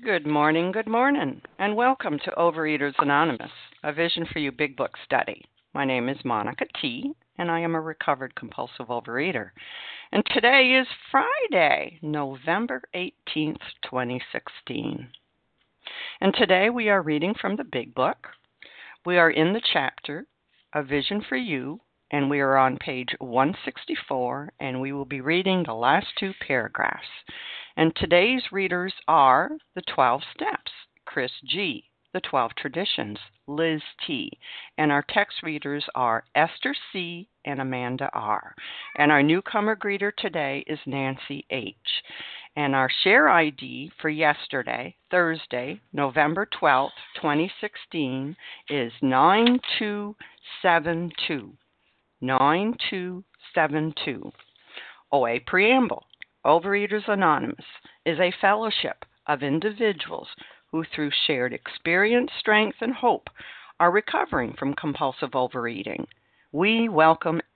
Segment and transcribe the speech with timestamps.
[0.00, 3.50] Good morning, good morning, and welcome to Overeaters Anonymous,
[3.84, 5.44] a Vision for You Big Book study.
[5.74, 9.50] My name is Monica T, and I am a recovered compulsive overeater.
[10.10, 15.08] And today is Friday, November 18th, 2016.
[16.22, 18.28] And today we are reading from the Big Book.
[19.04, 20.26] We are in the chapter
[20.72, 21.80] A Vision for You,
[22.12, 27.08] and we are on page 164, and we will be reading the last two paragraphs.
[27.74, 30.70] And today's readers are the 12 Steps,
[31.06, 34.30] Chris G., the 12 Traditions, Liz T.,
[34.76, 37.30] and our text readers are Esther C.
[37.46, 38.54] and Amanda R.
[38.98, 41.74] And our newcomer greeter today is Nancy H.
[42.54, 48.36] And our share ID for yesterday, Thursday, November 12th, 2016,
[48.68, 51.56] is 9272.
[52.22, 54.32] 9272.
[55.12, 56.06] OA Preamble.
[56.46, 57.66] Overeaters Anonymous
[58.06, 60.28] is a fellowship of individuals
[60.70, 63.28] who, through shared experience, strength, and hope,
[63.78, 66.06] are recovering from compulsive overeating.
[66.52, 67.41] We welcome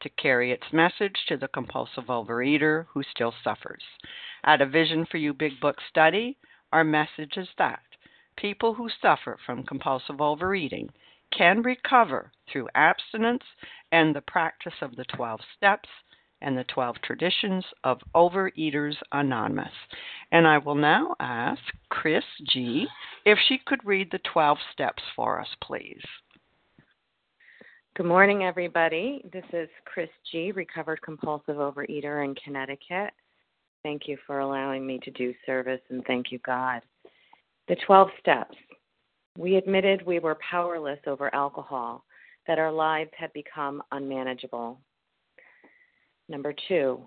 [0.00, 3.82] to carry its message to the compulsive overeater who still suffers.
[4.44, 6.38] At a Vision for You Big Book study,
[6.72, 7.80] our message is that
[8.36, 10.90] people who suffer from compulsive overeating
[11.36, 13.44] can recover through abstinence
[13.92, 15.88] and the practice of the 12 steps
[16.42, 19.72] and the 12 traditions of Overeaters Anonymous.
[20.32, 21.60] And I will now ask
[21.90, 22.86] Chris G.
[23.24, 26.02] if she could read the 12 steps for us, please.
[27.96, 29.20] Good morning, everybody.
[29.32, 33.12] This is Chris G., recovered compulsive overeater in Connecticut.
[33.82, 36.82] Thank you for allowing me to do service, and thank you, God.
[37.66, 38.54] The 12 steps.
[39.36, 42.04] We admitted we were powerless over alcohol,
[42.46, 44.78] that our lives had become unmanageable.
[46.28, 47.00] Number two,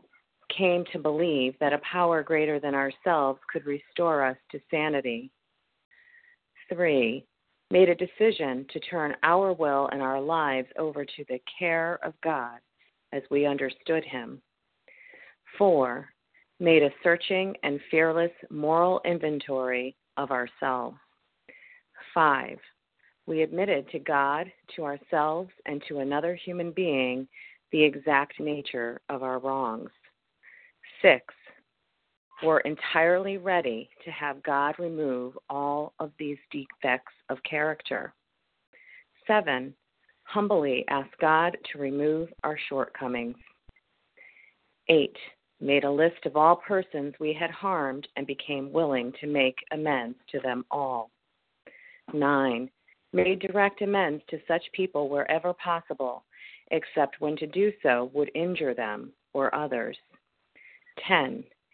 [0.55, 5.31] came to believe that a power greater than ourselves could restore us to sanity.
[6.67, 7.25] Three,
[7.73, 12.13] made a decision to turn our will and our lives over to the care of
[12.23, 12.59] God
[13.13, 14.39] as we understood Him.
[15.57, 16.07] Four,
[16.59, 20.97] made a searching and fearless moral inventory of ourselves.
[22.13, 22.59] Five,
[23.25, 27.27] we admitted to God, to ourselves, and to another human being
[27.71, 29.89] the exact nature of our wrongs.
[31.01, 31.33] Six,
[32.43, 38.13] we're entirely ready to have God remove all of these defects of character.
[39.25, 39.73] Seven,
[40.23, 43.37] humbly ask God to remove our shortcomings.
[44.89, 45.15] Eight,
[45.61, 50.17] made a list of all persons we had harmed and became willing to make amends
[50.31, 51.11] to them all.
[52.13, 52.69] Nine,
[53.13, 56.25] made direct amends to such people wherever possible,
[56.71, 59.95] except when to do so would injure them or others.
[61.07, 61.43] 10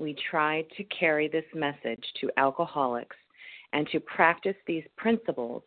[0.00, 3.16] we try to carry this message to alcoholics
[3.72, 5.62] and to practice these principles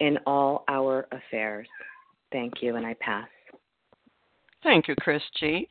[0.00, 1.66] in all our affairs.
[2.30, 3.28] Thank you, and I pass.
[4.62, 5.68] Thank you, Chris G.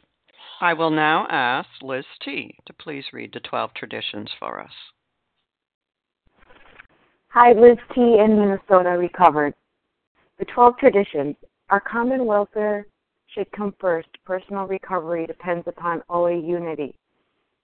[0.59, 2.53] I will now ask Liz T.
[2.67, 4.71] to please read the 12 traditions for us.
[7.29, 8.01] Hi, Liz T.
[8.01, 9.53] in Minnesota, recovered.
[10.37, 11.35] The 12 traditions.
[11.69, 12.85] Our common welfare
[13.27, 14.09] should come first.
[14.25, 16.93] Personal recovery depends upon OA unity.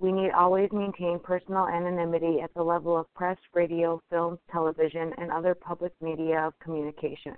[0.00, 5.32] We need always maintain personal anonymity at the level of press, radio, films, television, and
[5.32, 7.34] other public media of communication.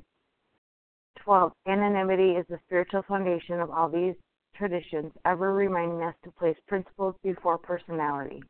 [1.24, 1.52] 12.
[1.66, 4.14] Anonymity is the spiritual foundation of all these
[4.54, 8.42] traditions, ever reminding us to place principles before personality.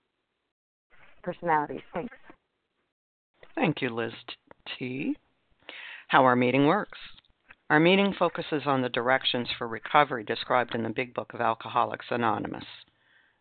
[1.22, 1.82] Personalities.
[1.94, 2.16] Thanks.
[3.54, 4.12] Thank you, Liz
[4.78, 5.16] T.
[6.08, 6.98] How our meeting works.
[7.68, 12.06] Our meeting focuses on the directions for recovery described in the Big Book of Alcoholics
[12.10, 12.64] Anonymous.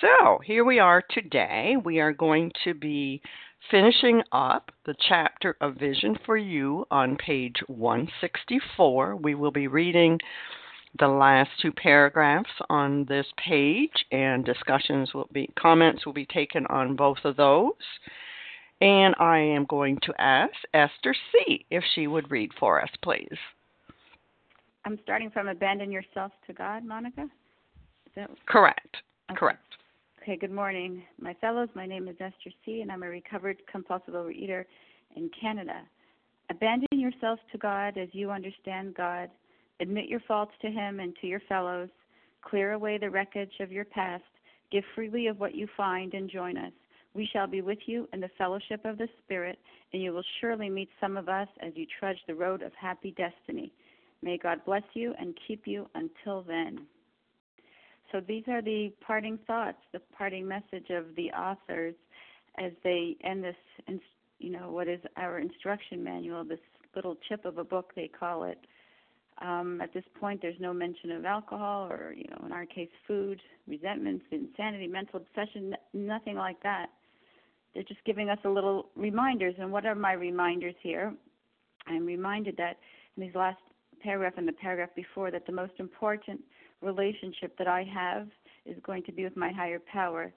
[0.00, 1.74] So here we are today.
[1.84, 3.20] We are going to be
[3.70, 9.16] finishing up the chapter of Vision for You on page 164.
[9.16, 10.18] We will be reading
[10.98, 16.64] the last two paragraphs on this page, and discussions will be, comments will be taken
[16.66, 17.72] on both of those.
[18.80, 21.66] And I am going to ask Esther C.
[21.70, 23.38] if she would read for us, please.
[24.86, 27.28] I'm starting from Abandon Yourself to God, Monica.
[28.16, 28.96] That correct?
[29.30, 29.38] Okay.
[29.38, 29.60] Correct.
[30.22, 31.70] Okay, good morning, my fellows.
[31.74, 34.66] My name is Esther C., and I'm a recovered compulsive overeater
[35.16, 35.80] in Canada.
[36.50, 39.30] Abandon yourself to God as you understand God.
[39.80, 41.88] Admit your faults to Him and to your fellows.
[42.42, 44.22] Clear away the wreckage of your past.
[44.70, 46.72] Give freely of what you find and join us.
[47.14, 49.58] We shall be with you in the fellowship of the Spirit,
[49.94, 53.12] and you will surely meet some of us as you trudge the road of happy
[53.16, 53.72] destiny.
[54.20, 56.86] May God bless you and keep you until then.
[58.12, 61.94] So these are the parting thoughts, the parting message of the authors
[62.58, 63.56] as they end this,
[64.38, 66.58] you know, what is our instruction manual, this
[66.96, 68.58] little chip of a book they call it.
[69.40, 72.90] Um, at this point, there's no mention of alcohol or, you know, in our case,
[73.06, 76.88] food, resentments, insanity, mental obsession, nothing like that.
[77.72, 79.54] They're just giving us a little reminders.
[79.58, 81.14] And what are my reminders here?
[81.86, 82.76] I'm reminded that
[83.16, 83.58] in these last
[84.02, 86.40] paragraph and the paragraph before that the most important
[86.82, 88.28] relationship that I have
[88.66, 90.32] is going to be with my higher power.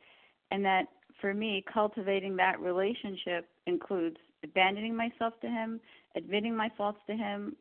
[0.52, 0.86] And that
[1.22, 5.80] for me, cultivating that relationship includes abandoning myself to Him,
[6.16, 7.56] admitting my faults to Him,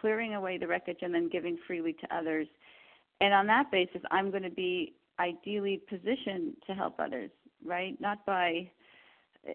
[0.00, 2.48] clearing away the wreckage, and then giving freely to others.
[3.20, 7.30] And on that basis, I'm going to be ideally positioned to help others,
[7.64, 7.98] right?
[8.00, 8.70] Not by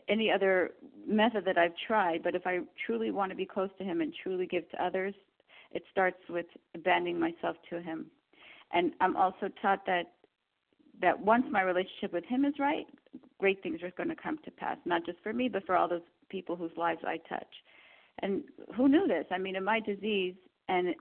[0.07, 0.71] any other
[1.07, 4.13] method that I've tried, but if I truly want to be close to Him and
[4.23, 5.13] truly give to others,
[5.71, 8.09] it starts with abandoning myself to Him
[8.71, 10.13] and I'm also taught that
[11.01, 12.85] that once my relationship with him is right,
[13.39, 15.87] great things are going to come to pass, not just for me, but for all
[15.87, 17.47] those people whose lives I touch.
[18.21, 18.43] And
[18.75, 19.25] who knew this?
[19.31, 20.35] I mean, in my disease
[20.67, 20.93] and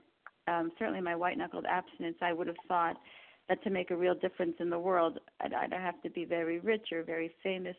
[0.47, 2.95] um, certainly my white knuckled abstinence, I would have thought
[3.49, 6.59] that to make a real difference in the world, I'd either have to be very
[6.59, 7.75] rich or very famous,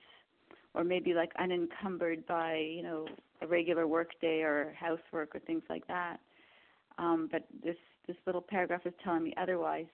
[0.75, 3.07] or maybe like unencumbered by you know
[3.41, 6.19] a regular work day or housework or things like that.
[7.01, 7.77] Um, but this
[8.07, 9.87] this little paragraph is telling me otherwise.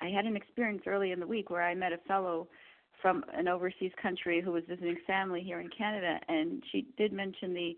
[0.00, 2.48] I had an experience early in the week where I met a fellow
[3.02, 7.52] from an overseas country who was visiting family here in Canada, and she did mention
[7.52, 7.76] the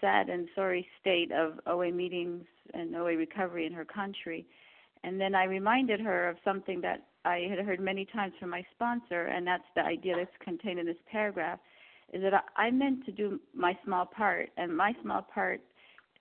[0.00, 2.44] sad and sorry state of OA meetings
[2.74, 4.46] and OA recovery in her country.
[5.02, 8.64] And then I reminded her of something that I had heard many times from my
[8.74, 11.58] sponsor, and that's the idea that's contained in this paragraph,
[12.12, 15.60] is that I meant to do my small part, and my small part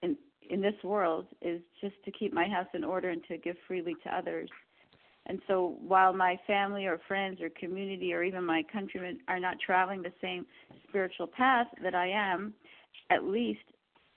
[0.01, 0.15] in
[0.49, 3.95] in this world is just to keep my house in order and to give freely
[4.03, 4.49] to others.
[5.25, 9.57] And so while my family or friends or community or even my countrymen are not
[9.63, 10.45] traveling the same
[10.87, 12.53] spiritual path that I am,
[13.11, 13.59] at least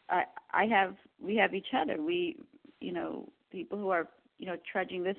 [0.09, 2.01] I I have we have each other.
[2.01, 2.39] We
[2.83, 4.09] you know, people who are,
[4.39, 5.17] you know, trudging this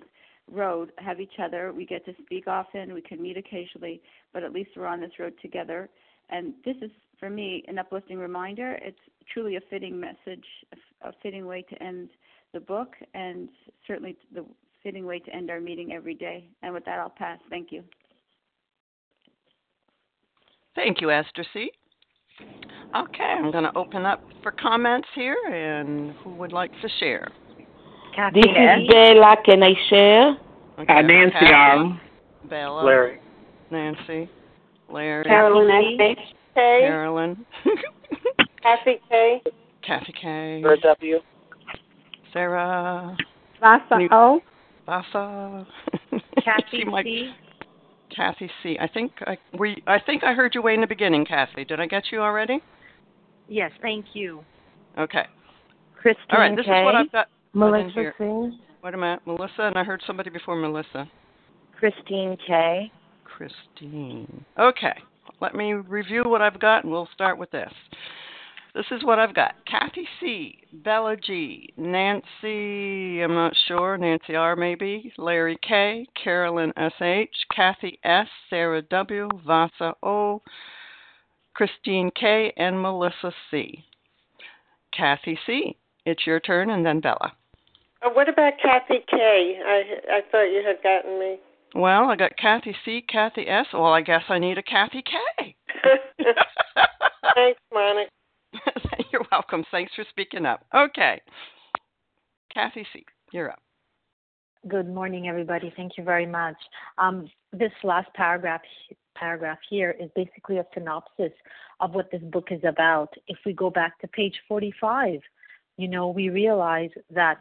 [0.51, 1.71] road have each other.
[1.71, 4.01] We get to speak often, we can meet occasionally,
[4.33, 5.89] but at least we're on this road together.
[6.29, 8.77] And this is for me an uplifting reminder.
[8.81, 8.99] It's
[9.33, 10.45] truly a fitting message,
[11.03, 12.09] a, a fitting way to end
[12.53, 13.49] the book, and
[13.87, 14.45] certainly the
[14.83, 16.47] fitting way to end our meeting every day.
[16.61, 17.39] And with that, I'll pass.
[17.49, 17.83] Thank you.
[20.75, 21.71] Thank you, Esther C.
[22.95, 27.27] Okay, I'm going to open up for comments here, and who would like to share?
[28.15, 29.35] Kathy this is Bella.
[29.45, 30.37] Can I share?
[30.79, 32.01] Okay, uh, Nancy R.
[32.49, 32.83] Bella.
[32.83, 33.19] Larry.
[33.71, 34.29] Nancy.
[34.89, 35.23] Larry.
[35.23, 36.17] Carolyn S.
[36.53, 37.45] Carolyn.
[38.61, 39.41] Kathy K.
[39.85, 40.61] Kathy K.
[40.63, 41.19] Sarah W.
[42.31, 43.17] Sarah.
[43.59, 44.39] Vasa O.
[44.85, 45.67] Vasa.
[46.43, 47.31] Kathy like, C.
[48.15, 48.77] Kathy C.
[48.79, 51.65] I think I we I think I heard you way in the beginning, Kathy.
[51.65, 52.59] Did I get you already?
[53.47, 54.43] Yes, thank you.
[54.97, 55.25] Okay.
[55.99, 56.71] Christine All right, this K.
[56.71, 57.27] is what I've got.
[57.53, 58.23] Melissa C.
[58.83, 61.09] Wait a minute, Melissa, and I heard somebody before Melissa.
[61.79, 62.91] Christine K.
[63.23, 64.45] Christine.
[64.59, 64.93] Okay,
[65.41, 67.71] let me review what I've got, and we'll start with this.
[68.75, 74.55] This is what I've got Kathy C., Bella G., Nancy, I'm not sure, Nancy R.
[74.55, 80.41] maybe, Larry K., Carolyn S.H., Kathy S., Sarah W., Vasa O.,
[81.53, 83.85] Christine K., and Melissa C.
[84.91, 85.77] Kathy C.,
[86.07, 87.33] it's your turn, and then Bella.
[88.01, 89.59] Uh, what about Kathy K?
[89.63, 91.37] I I thought you had gotten me.
[91.75, 93.67] Well, I got Kathy C, Kathy S.
[93.71, 95.55] Well, I guess I need a Kathy K.
[97.35, 98.09] Thanks, Monica.
[99.11, 99.63] you're welcome.
[99.71, 100.65] Thanks for speaking up.
[100.73, 101.21] Okay.
[102.53, 103.61] Kathy C, you're up.
[104.67, 105.73] Good morning, everybody.
[105.75, 106.55] Thank you very much.
[106.97, 108.61] Um, this last paragraph
[109.15, 111.31] paragraph here is basically a synopsis
[111.81, 113.13] of what this book is about.
[113.27, 115.19] If we go back to page 45,
[115.77, 117.39] you know, we realize that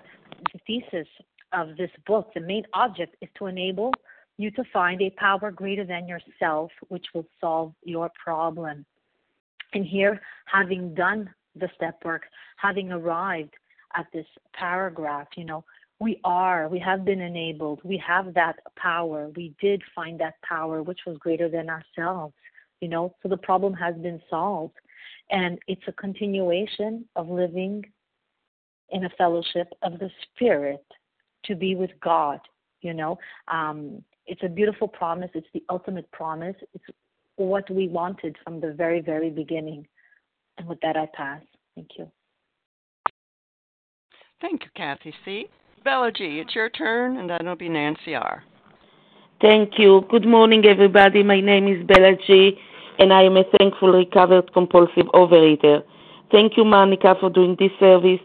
[0.53, 1.07] the thesis
[1.53, 3.93] of this book, the main object, is to enable
[4.39, 8.85] you to find a power greater than yourself, which will solve your problem.
[9.75, 12.23] And here, having done the step work,
[12.57, 13.55] having arrived
[13.97, 15.65] at this paragraph, you know,
[15.99, 20.83] we are, we have been enabled, we have that power, we did find that power
[20.83, 22.35] which was greater than ourselves,
[22.81, 24.75] you know, so the problem has been solved.
[25.31, 27.85] And it's a continuation of living
[28.91, 30.85] in a fellowship of the Spirit
[31.45, 32.41] to be with God,
[32.81, 33.19] you know.
[33.49, 36.85] Um, it's a beautiful promise, it's the ultimate promise, it's
[37.47, 39.87] what we wanted from the very, very beginning.
[40.59, 41.43] And with that, I pass.
[41.75, 42.11] Thank you.
[44.41, 45.47] Thank you, Kathy C.
[45.85, 48.45] Bella G., it's your turn, and then it'll be Nancy R.
[49.41, 50.03] Thank you.
[50.11, 51.23] Good morning, everybody.
[51.23, 52.59] My name is Bella G.,
[52.99, 55.83] and I am a thankful recovered compulsive overeater.
[56.31, 58.21] Thank you, Monica, for doing this service,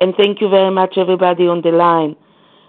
[0.00, 2.16] and thank you very much, everybody on the line.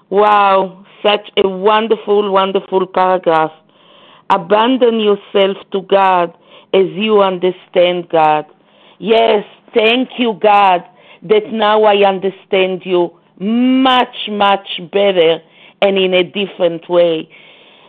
[0.09, 3.51] Wow, such a wonderful, wonderful paragraph.
[4.29, 6.35] Abandon yourself to God
[6.73, 8.45] as you understand God.
[8.99, 10.83] Yes, thank you, God,
[11.23, 15.39] that now I understand you much, much better
[15.81, 17.29] and in a different way.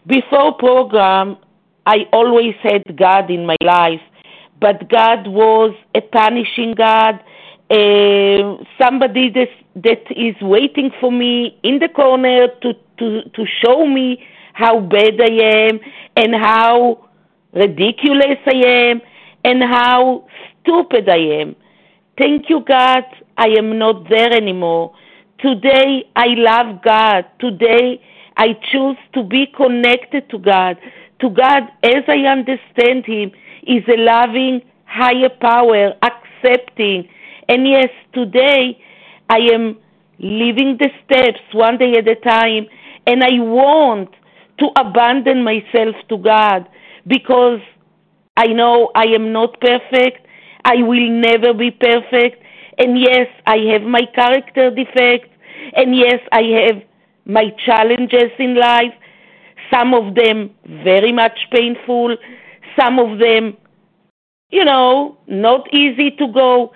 [0.07, 1.37] Before program,
[1.87, 4.01] I always had God in my life,
[4.61, 7.21] but God was a punishing God,
[8.79, 14.23] somebody that, that is waiting for me in the corner to, to, to show me
[14.55, 15.81] how bad I am
[16.17, 17.09] and how
[17.53, 19.03] ridiculous I am
[19.45, 20.27] and how
[20.63, 21.57] stupid I am.
[22.17, 23.05] Thank you, God.
[23.37, 24.95] I am not there anymore.
[25.41, 27.27] Today, I love God.
[27.41, 28.01] Today,
[28.37, 30.79] I choose to be connected to God.
[31.21, 33.33] To God, as I understand Him,
[33.67, 37.09] is a loving, higher power, accepting.
[37.49, 38.81] And yes, today,
[39.29, 39.77] I am
[40.21, 42.67] living the steps one day at a time,
[43.07, 44.11] and I want
[44.59, 46.69] to abandon myself to God
[47.07, 47.61] because
[48.37, 50.27] I know I am not perfect.
[50.65, 52.43] I will never be perfect.
[52.79, 55.31] And yes, I have my character defects,
[55.77, 56.83] And yes, I have
[57.27, 58.93] my challenges in life,
[59.73, 60.51] some of them
[60.85, 62.17] very much painful,
[62.79, 63.57] some of them,
[64.51, 66.73] you know, not easy to go.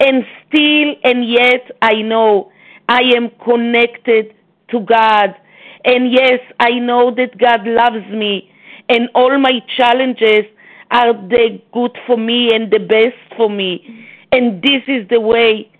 [0.00, 2.50] And still, and yet, I know
[2.88, 4.34] I am connected
[4.70, 5.34] to God.
[5.84, 8.50] And yes, I know that God loves me.
[8.88, 10.44] And all my challenges
[10.90, 14.06] are the good for me and the best for me.
[14.32, 15.70] And this is the way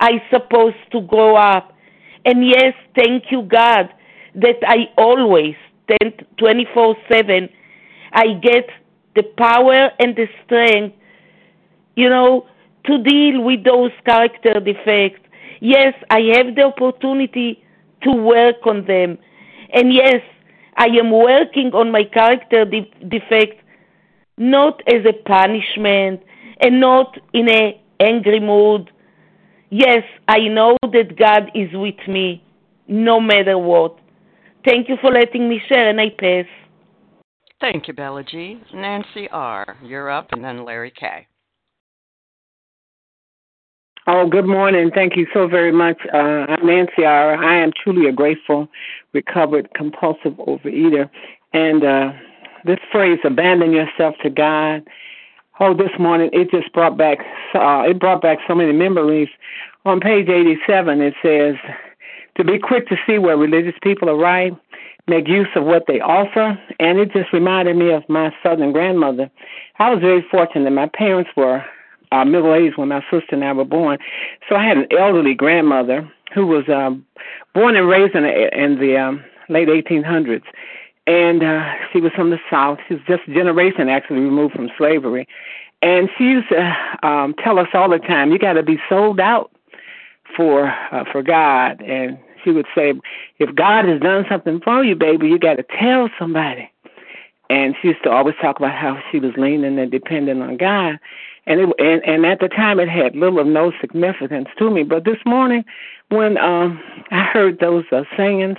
[0.00, 1.72] I supposed to grow up.
[2.24, 3.92] And yes, thank you, God,
[4.34, 5.54] that I always,
[6.38, 7.48] 24 7,
[8.12, 8.68] I get
[9.14, 10.96] the power and the strength,
[11.96, 12.46] you know,
[12.86, 15.20] to deal with those character defects.
[15.60, 17.62] Yes, I have the opportunity
[18.02, 19.18] to work on them.
[19.74, 20.22] And yes,
[20.76, 23.60] I am working on my character de- defects
[24.36, 26.20] not as a punishment
[26.60, 28.90] and not in a angry mood.
[29.70, 32.42] Yes, I know that God is with me
[32.86, 33.98] no matter what.
[34.64, 36.46] Thank you for letting me share, and I pass.
[37.60, 38.60] Thank you, Bella G.
[38.72, 41.26] Nancy R., you're up, and then Larry K.
[44.06, 44.90] Oh, good morning.
[44.94, 45.96] Thank you so very much.
[46.12, 47.06] Uh, I'm Nancy.
[47.06, 48.68] I am truly a grateful,
[49.14, 51.08] recovered, compulsive overeater.
[51.54, 52.12] And uh,
[52.66, 54.86] this phrase, abandon yourself to God,
[55.58, 57.20] oh, this morning it just brought back,
[57.54, 59.28] uh, it brought back so many memories.
[59.86, 61.54] On page 87, it says,
[62.36, 64.52] to be quick to see where religious people are right,
[65.06, 66.58] make use of what they offer.
[66.78, 69.30] And it just reminded me of my southern grandmother.
[69.78, 70.70] I was very fortunate.
[70.72, 71.64] My parents were
[72.14, 73.98] uh, middle aged when my sister and I were born.
[74.48, 77.04] So I had an elderly grandmother who was um,
[77.54, 80.42] born and raised in the, in the um, late 1800s.
[81.06, 82.78] And uh, she was from the South.
[82.88, 85.28] She was just a generation actually removed from slavery.
[85.82, 86.74] And she used to
[87.06, 89.50] um, tell us all the time, you got to be sold out
[90.34, 91.82] for uh, for God.
[91.82, 92.94] And she would say,
[93.38, 96.70] if God has done something for you, baby, you got to tell somebody.
[97.50, 100.98] And she used to always talk about how she was leaning and dependent on God
[101.46, 104.82] and it and, and at the time it had little or no significance to me.
[104.82, 105.64] But this morning,
[106.08, 108.58] when um I heard those uh, sayings,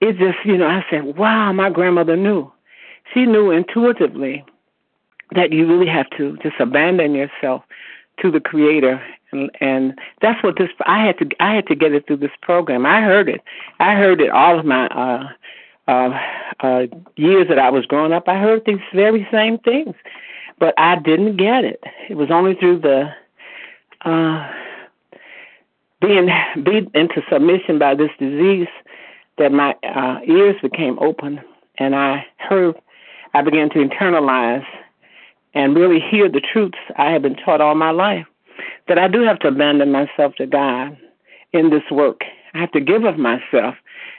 [0.00, 2.50] it just you know I said, "Wow, my grandmother knew.
[3.14, 4.44] She knew intuitively
[5.34, 7.62] that you really have to just abandon yourself
[8.20, 11.92] to the Creator." And, and that's what this I had to I had to get
[11.92, 12.86] it through this program.
[12.86, 13.40] I heard it.
[13.78, 15.28] I heard it all of my uh
[15.86, 16.18] uh
[16.60, 18.28] uh years that I was growing up.
[18.28, 19.94] I heard these very same things
[20.60, 21.82] but I didn't get it.
[22.08, 23.08] It was only through the
[24.04, 24.48] uh,
[26.00, 26.28] being
[26.62, 28.68] beat into submission by this disease
[29.38, 31.40] that my uh, ears became open,
[31.78, 32.76] and I heard.
[33.32, 34.64] I began to internalize
[35.54, 38.26] and really hear the truths I have been taught all my life.
[38.88, 40.96] That I do have to abandon myself to God
[41.52, 42.22] in this work.
[42.54, 43.76] I have to give of myself,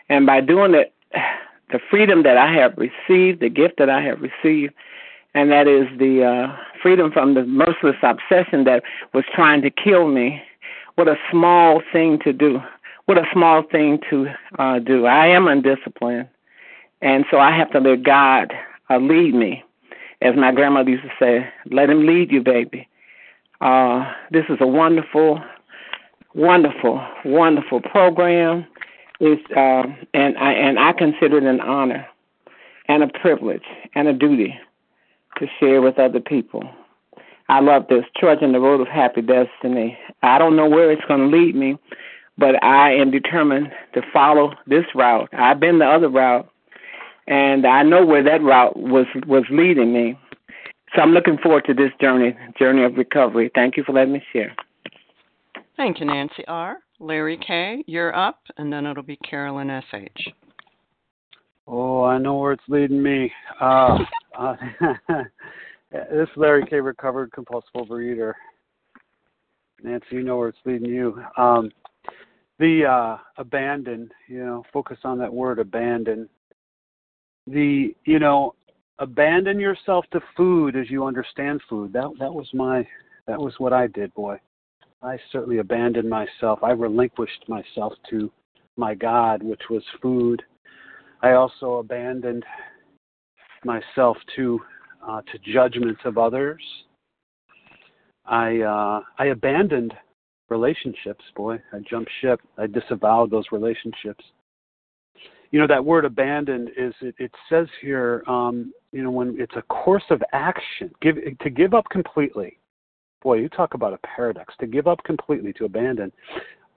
[0.10, 0.94] and by doing it,
[1.72, 4.74] the freedom that I have received, the gift that I have received,
[5.34, 10.08] and that is the uh, freedom from the merciless obsession that was trying to kill
[10.08, 10.42] me.
[10.96, 12.60] What a small thing to do.
[13.06, 14.28] What a small thing to
[14.60, 15.06] uh, do.
[15.06, 16.28] I am undisciplined,
[17.02, 18.54] and so I have to let God
[18.90, 19.64] uh, lead me.
[20.22, 22.88] As my grandmother used to say, let him lead you, baby.
[23.60, 25.42] Uh, this is a wonderful,
[26.36, 28.66] wonderful, wonderful program.
[29.20, 32.06] It's, uh, and I and I consider it an honor
[32.88, 33.64] and a privilege
[33.96, 34.60] and a duty
[35.42, 36.64] to share with other people.
[37.50, 39.98] I love this trudging the road of happy destiny.
[40.24, 41.78] I don't know where it's going to lead me,
[42.38, 45.28] but I am determined to follow this route.
[45.34, 46.50] I've been the other route,
[47.28, 50.18] and I know where that route was was leading me.
[50.96, 53.52] So I'm looking forward to this journey, journey of recovery.
[53.54, 54.56] Thank you for letting me share.
[55.76, 56.78] Thank you, Nancy R.
[57.00, 60.28] Larry K., you're up, and then it'll be Carolyn S.H.
[61.74, 63.32] Oh, I know where it's leading me.
[63.62, 63.98] Uh,
[64.38, 64.56] uh,
[65.90, 66.82] this is Larry K.
[66.82, 68.34] Recovered compulsive overeater.
[69.82, 71.24] Nancy, you know where it's leading you.
[71.38, 71.72] Um,
[72.60, 76.28] the uh, abandon, you know, focus on that word abandon.
[77.48, 78.54] The, you know,
[79.00, 81.94] abandon yourself to food as you understand food.
[81.94, 82.86] That that was my,
[83.28, 84.38] that was what I did, boy.
[85.02, 86.60] I certainly abandoned myself.
[86.64, 88.30] I relinquished myself to
[88.76, 90.44] my God, which was food
[91.22, 92.44] I also abandoned
[93.64, 94.60] myself to
[95.08, 96.62] uh, to judgments of others.
[98.26, 99.94] I uh, I abandoned
[100.50, 101.24] relationships.
[101.36, 102.42] Boy, I jumped ship.
[102.58, 104.24] I disavowed those relationships.
[105.52, 108.24] You know that word abandoned is it, it says here.
[108.28, 110.92] Um, you know when it's a course of action.
[111.02, 112.58] Give to give up completely.
[113.22, 114.54] Boy, you talk about a paradox.
[114.60, 116.12] To give up completely, to abandon.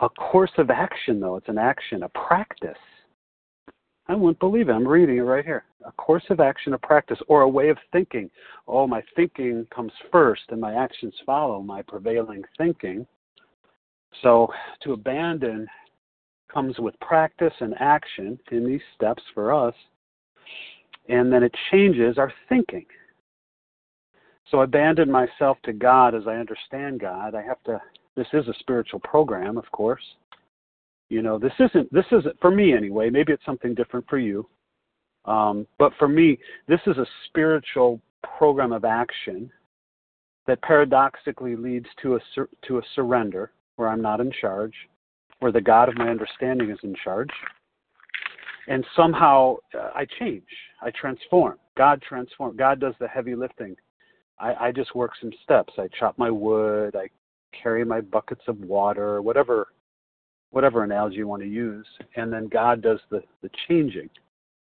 [0.00, 1.37] a course of action, though.
[1.37, 2.76] It's an action, a practice.
[4.06, 4.72] I wouldn't believe it.
[4.72, 5.64] I'm reading it right here.
[5.86, 8.30] A course of action, a practice, or a way of thinking.
[8.68, 13.06] Oh, my thinking comes first and my actions follow my prevailing thinking.
[14.22, 15.66] So to abandon
[16.52, 19.74] comes with practice and action in these steps for us,
[21.08, 22.86] and then it changes our thinking.
[24.50, 27.34] So abandon myself to God as I understand God.
[27.34, 27.80] I have to.
[28.16, 30.04] This is a spiritual program, of course.
[31.08, 31.92] You know, this isn't.
[31.92, 33.10] This isn't for me anyway.
[33.10, 34.48] Maybe it's something different for you.
[35.26, 36.38] Um, but for me,
[36.68, 38.00] this is a spiritual
[38.38, 39.50] program of action
[40.46, 42.20] that paradoxically leads to a
[42.66, 44.74] to a surrender where I'm not in charge,
[45.40, 47.30] where the God of my understanding is in charge,
[48.68, 50.44] and somehow uh, I change,
[50.82, 51.58] I transform.
[51.76, 52.56] God transform.
[52.56, 53.76] God does the heavy lifting.
[54.38, 55.72] I, I just work some steps.
[55.78, 56.96] I chop my wood.
[56.96, 57.08] I
[57.62, 59.68] carry my buckets of water, whatever,
[60.54, 61.86] whatever analogy you want to use,
[62.16, 64.08] and then God does the the changing.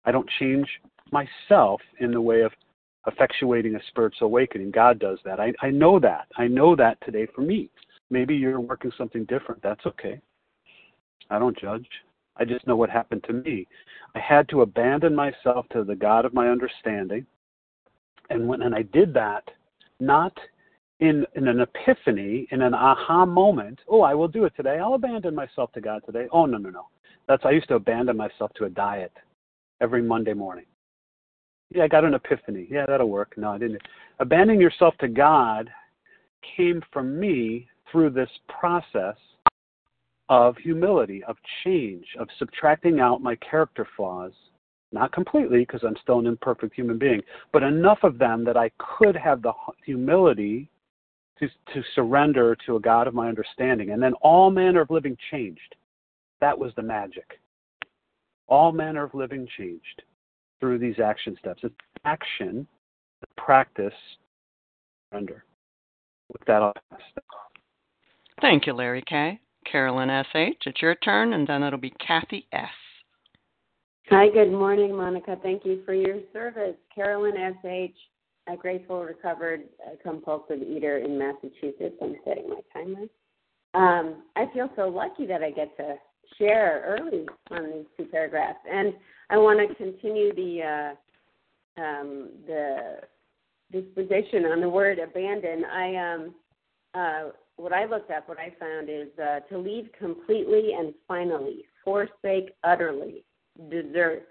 [0.04, 0.66] I don't change
[1.12, 2.52] myself in the way of
[3.06, 4.70] effectuating a spiritual awakening.
[4.70, 5.38] God does that.
[5.38, 6.26] I, I know that.
[6.38, 7.70] I know that today for me.
[8.10, 9.62] Maybe you're working something different.
[9.62, 10.20] That's okay.
[11.30, 11.86] I don't judge.
[12.36, 13.66] I just know what happened to me.
[14.14, 17.26] I had to abandon myself to the God of my understanding.
[18.30, 19.44] And when and I did that,
[20.00, 20.32] not
[21.04, 24.78] in, in an epiphany, in an aha moment, oh, I will do it today.
[24.78, 26.26] I'll abandon myself to God today.
[26.32, 26.86] Oh, no, no, no.
[27.28, 29.12] That's I used to abandon myself to a diet
[29.80, 30.66] every Monday morning.
[31.74, 32.66] Yeah, I got an epiphany.
[32.70, 33.34] Yeah, that'll work.
[33.36, 33.82] No, I didn't.
[34.20, 35.70] Abandoning yourself to God
[36.56, 39.16] came from me through this process
[40.28, 44.32] of humility, of change, of subtracting out my character flaws.
[44.92, 47.20] Not completely, because I'm still an imperfect human being,
[47.52, 49.52] but enough of them that I could have the
[49.84, 50.70] humility
[51.38, 53.90] to, to surrender to a God of my understanding.
[53.90, 55.74] And then all manner of living changed.
[56.40, 57.40] That was the magic.
[58.46, 60.02] All manner of living changed
[60.60, 61.60] through these action steps.
[61.62, 62.66] It's action,
[63.36, 63.92] practice,
[65.10, 65.44] surrender.
[66.32, 67.00] With that, I'll pass.
[68.40, 69.40] Thank you, Larry K.
[69.70, 72.68] Carolyn S.H., it's your turn, and then it'll be Kathy S.
[74.10, 75.36] Hi, good morning, Monica.
[75.42, 76.76] Thank you for your service.
[76.94, 77.96] Carolyn S.H.,
[78.46, 81.96] a grateful, recovered, uh, compulsive eater in Massachusetts.
[82.02, 83.06] I'm setting my timer.
[83.74, 85.94] Um, I feel so lucky that I get to
[86.38, 88.94] share early on these two paragraphs, and
[89.30, 90.94] I want to continue the
[91.76, 93.00] uh, um, the
[93.72, 95.64] disposition on the word abandon.
[95.64, 96.34] I um,
[96.94, 101.64] uh, what I looked up, what I found is uh, to leave completely and finally,
[101.84, 103.24] forsake utterly,
[103.70, 104.28] desert,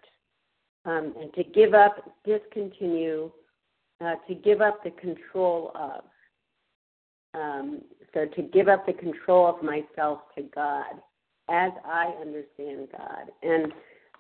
[0.86, 3.32] um, and to give up, discontinue,
[4.03, 6.03] uh, to give up the control of.
[7.35, 7.81] Um,
[8.13, 11.01] so to give up the control of myself to God
[11.49, 13.31] as I understand God.
[13.41, 13.73] And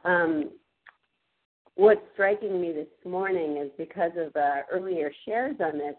[0.03, 0.49] um,
[1.75, 5.95] what's striking me this morning is because of uh, earlier shares on this,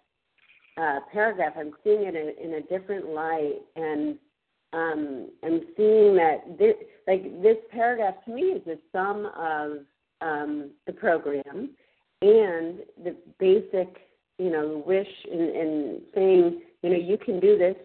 [0.76, 4.18] uh, paragraph, I'm seeing it in, in a different light, and
[4.72, 6.74] um, I'm seeing that this,
[7.06, 9.86] like this paragraph to me is the sum of
[10.20, 11.70] um, the program
[12.24, 13.98] and the basic,
[14.38, 17.76] you know, wish and, in saying, you know, you can do this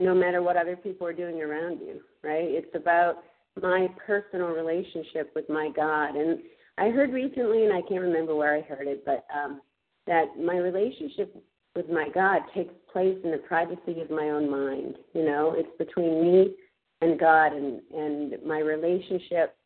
[0.00, 2.44] no matter what other people are doing around you, right?
[2.44, 3.22] It's about
[3.60, 6.16] my personal relationship with my God.
[6.16, 6.40] And
[6.78, 9.60] I heard recently, and I can't remember where I heard it, but um,
[10.06, 11.34] that my relationship
[11.76, 14.96] with my God takes place in the privacy of my own mind.
[15.14, 16.54] You know, it's between me
[17.00, 19.56] and God, and and my relationship.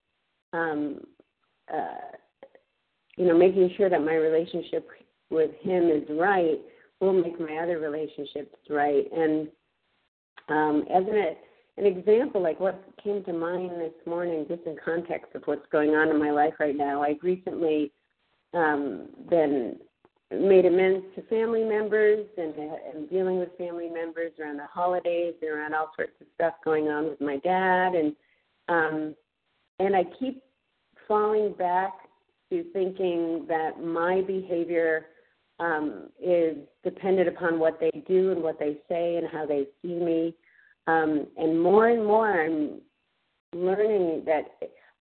[0.52, 1.00] Um,
[1.72, 2.16] uh,
[3.16, 4.88] you know, making sure that my relationship
[5.30, 6.58] with Him is right
[7.00, 9.04] will make my other relationships right.
[9.12, 9.48] And
[10.48, 11.36] um, as an
[11.78, 15.90] an example, like what came to mind this morning, just in context of what's going
[15.90, 17.90] on in my life right now, I've recently
[18.52, 19.78] um, been
[20.30, 25.50] made amends to family members and, and dealing with family members around the holidays and
[25.50, 28.14] around all sorts of stuff going on with my dad and
[28.68, 29.14] um
[29.78, 30.42] and I keep
[31.06, 31.92] falling back
[32.52, 35.06] to thinking that my behavior
[35.58, 39.94] um is dependent upon what they do and what they say and how they see
[39.94, 40.34] me
[40.86, 42.80] um and more and more I'm
[43.54, 44.44] learning that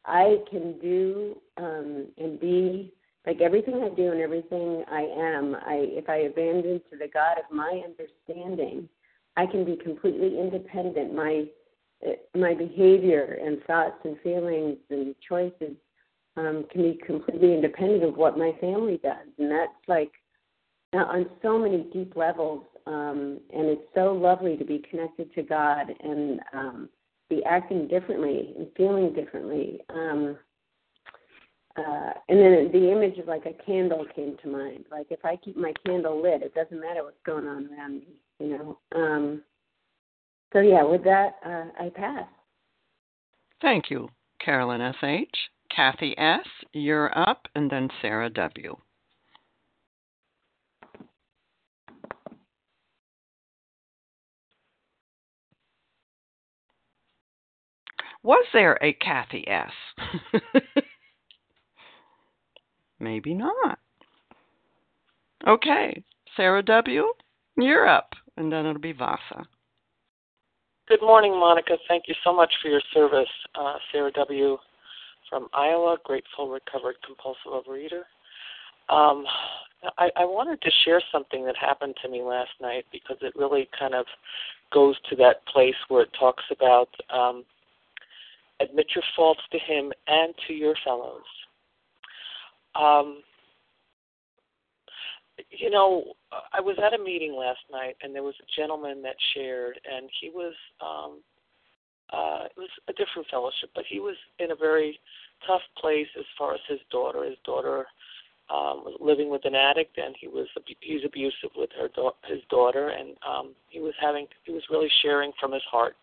[0.06, 2.94] I can do um and be
[3.26, 7.38] like everything I do and everything I am, I if I abandon to the God
[7.38, 8.90] of my understanding,
[9.38, 11.14] I can be completely independent.
[11.14, 11.46] My
[12.36, 15.76] my behavior and thoughts and feelings and choices
[16.42, 20.12] um, can be completely independent of what my family does, and that's like
[20.94, 22.66] on so many deep levels.
[22.88, 26.90] Um, and it's so lovely to be connected to God and um,
[27.30, 29.80] be acting differently and feeling differently.
[29.90, 30.38] Um,
[31.78, 34.86] uh, and then the image of like a candle came to mind.
[34.92, 38.08] Like if I keep my candle lit, it doesn't matter what's going on around me,
[38.40, 38.80] you know.
[38.94, 39.44] Um,
[40.52, 42.26] so yeah, with that, uh, I pass.
[43.62, 44.10] Thank you,
[44.44, 45.30] Carolyn S.H.
[45.74, 48.76] Kathy S., you're up, and then Sarah W.
[58.24, 59.72] Was there a Kathy S?
[63.00, 63.80] Maybe not.
[65.48, 66.04] Okay,
[66.38, 67.14] Sarah W.,
[67.58, 69.44] you're up, and then it'll be Vasa.
[70.88, 71.78] Good morning, Monica.
[71.88, 73.30] Thank you so much for your service.
[73.56, 74.58] Uh, Sarah W.
[75.32, 78.04] from Iowa, grateful, recovered compulsive overeater.
[78.94, 79.26] Um,
[79.98, 83.68] I, I wanted to share something that happened to me last night because it really
[83.80, 84.06] kind of
[84.72, 87.46] goes to that place where it talks about um,
[88.60, 91.24] admit your faults to him and to your fellows.
[92.76, 93.24] Um,
[95.50, 96.14] you know,
[96.54, 100.10] I was at a meeting last night, and there was a gentleman that shared, and
[100.22, 101.20] he was, um,
[102.12, 105.00] uh, it was a different fellowship, but he was in a very
[105.48, 107.24] tough place as far as his daughter.
[107.24, 107.86] His daughter
[108.50, 110.48] um, was living with an addict, and he was
[110.82, 111.90] he's abusive with her
[112.28, 115.96] his daughter, and um, he was having he was really sharing from his heart.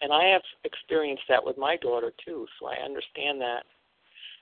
[0.00, 3.64] And I have experienced that with my daughter too, so I understand that.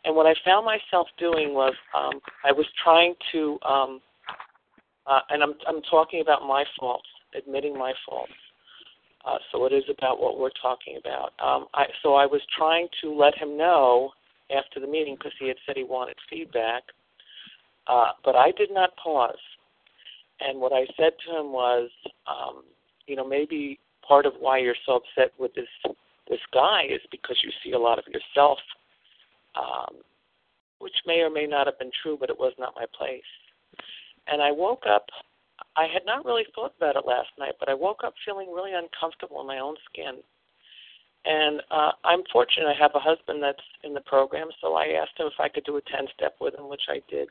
[0.05, 4.01] And what I found myself doing was um, I was trying to, um,
[5.07, 8.33] uh, and I'm I'm talking about my faults, admitting my faults.
[9.27, 11.33] Uh, so it is about what we're talking about.
[11.45, 14.11] Um, I, so I was trying to let him know
[14.57, 16.85] after the meeting because he had said he wanted feedback,
[17.89, 19.35] uh, but I did not pause.
[20.41, 21.91] And what I said to him was,
[22.29, 22.63] um,
[23.07, 25.67] you know, maybe part of why you're so upset with this
[26.29, 28.59] this guy is because you see a lot of yourself
[29.57, 29.97] um,
[30.79, 33.23] which may or may not have been true, but it was not my place.
[34.27, 35.07] And I woke up.
[35.77, 38.73] I had not really thought about it last night, but I woke up feeling really
[38.73, 40.17] uncomfortable in my own skin.
[41.25, 45.19] And uh, I'm fortunate I have a husband that's in the program, so I asked
[45.19, 47.29] him if I could do a 10 step with him, which I did.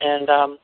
[0.00, 0.58] And, um,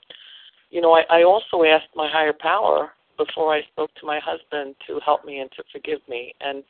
[0.71, 4.75] you know, I, I also asked my higher power before I spoke to my husband
[4.87, 6.35] to help me and to forgive me.
[6.41, 6.65] And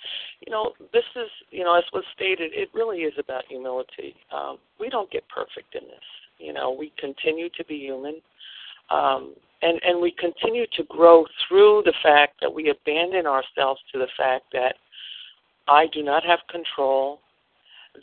[0.44, 4.14] you know, this is you know, as was stated, it really is about humility.
[4.32, 6.04] Um, we don't get perfect in this.
[6.38, 8.20] You know, we continue to be human.
[8.90, 9.34] Um,
[9.64, 14.09] and, and we continue to grow through the fact that we abandon ourselves to the
[14.16, 14.74] fact that
[15.66, 17.20] I do not have control,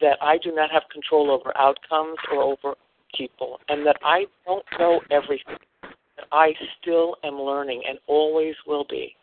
[0.02, 2.76] that I do not have control over outcomes or over
[3.16, 8.86] people, and that I don't know everything That I still am learning and always will
[8.90, 9.16] be.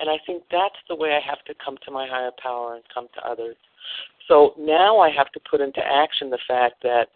[0.00, 2.84] And I think that's the way I have to come to my higher power and
[2.92, 3.56] come to others.
[4.28, 7.06] So now I have to put into action the fact that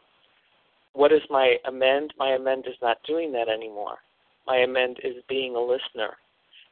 [0.95, 2.15] what is my amend?
[2.19, 3.99] My amend is not doing that anymore.
[4.47, 6.17] My amend is being a listener.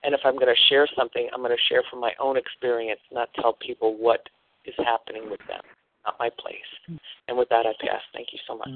[0.02, 3.00] And if I'm going to share something, I'm going to share from my own experience,
[3.12, 4.28] not tell people what
[4.64, 5.60] is happening with them.
[6.06, 6.98] Not my place.
[7.28, 8.00] And with that, I pass.
[8.14, 8.70] Thank you so much.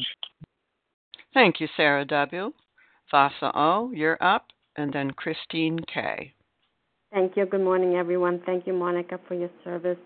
[1.33, 2.53] Thank you, Sarah W.
[3.11, 6.35] Vasa O., you're up, and then Christine K.
[7.13, 7.47] Thank you.
[7.47, 8.43] Good morning, everyone.
[8.45, 9.99] Thank you, Monica, for your service.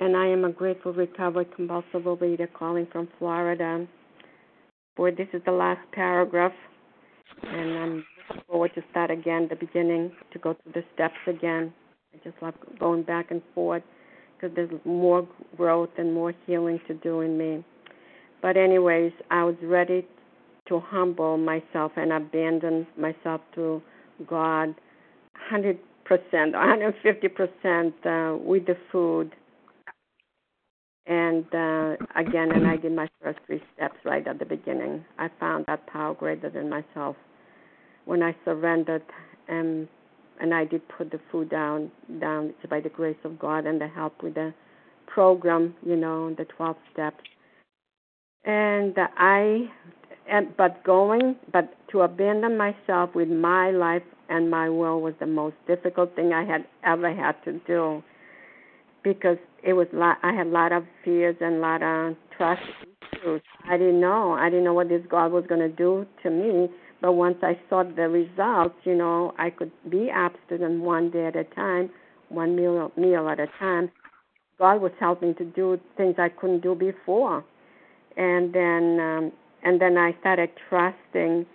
[0.00, 3.86] And I am a grateful, recovered, compulsive overeater calling from Florida.
[4.96, 6.52] Boy, this is the last paragraph,
[7.42, 11.72] and I'm looking forward to start again, the beginning, to go through the steps again.
[12.14, 13.82] I just love going back and forth
[14.36, 17.64] because there's more growth and more healing to do in me.
[18.42, 20.06] But, anyways, I was ready
[20.68, 23.82] to humble myself and abandon myself to
[24.26, 24.74] God
[25.52, 25.76] 100%,
[26.08, 29.34] 150% uh, with the food.
[31.10, 35.04] And uh, again, and I did my first three steps right at the beginning.
[35.18, 37.16] I found that power greater than myself.
[38.04, 39.02] When I surrendered
[39.48, 39.88] and
[40.40, 43.80] and I did put the food down, down it's by the grace of God and
[43.80, 44.54] the help with the
[45.08, 47.24] program, you know, the 12 steps.
[48.44, 49.68] And I
[50.30, 55.26] and but going but to abandon myself with my life and my will was the
[55.26, 58.00] most difficult thing I had ever had to do
[59.02, 62.62] because it was lot I had a lot of fears and a lot of trust
[63.12, 63.42] issues.
[63.68, 64.32] I didn't know.
[64.32, 66.68] I didn't know what this God was going to do to me.
[67.00, 71.36] But once I saw the results, you know, I could be abstinent one day at
[71.36, 71.90] a time,
[72.28, 73.90] one meal meal at a time.
[74.58, 77.44] God was helping to do things I couldn't do before.
[78.16, 79.32] And then um
[79.62, 81.46] and then I started trusting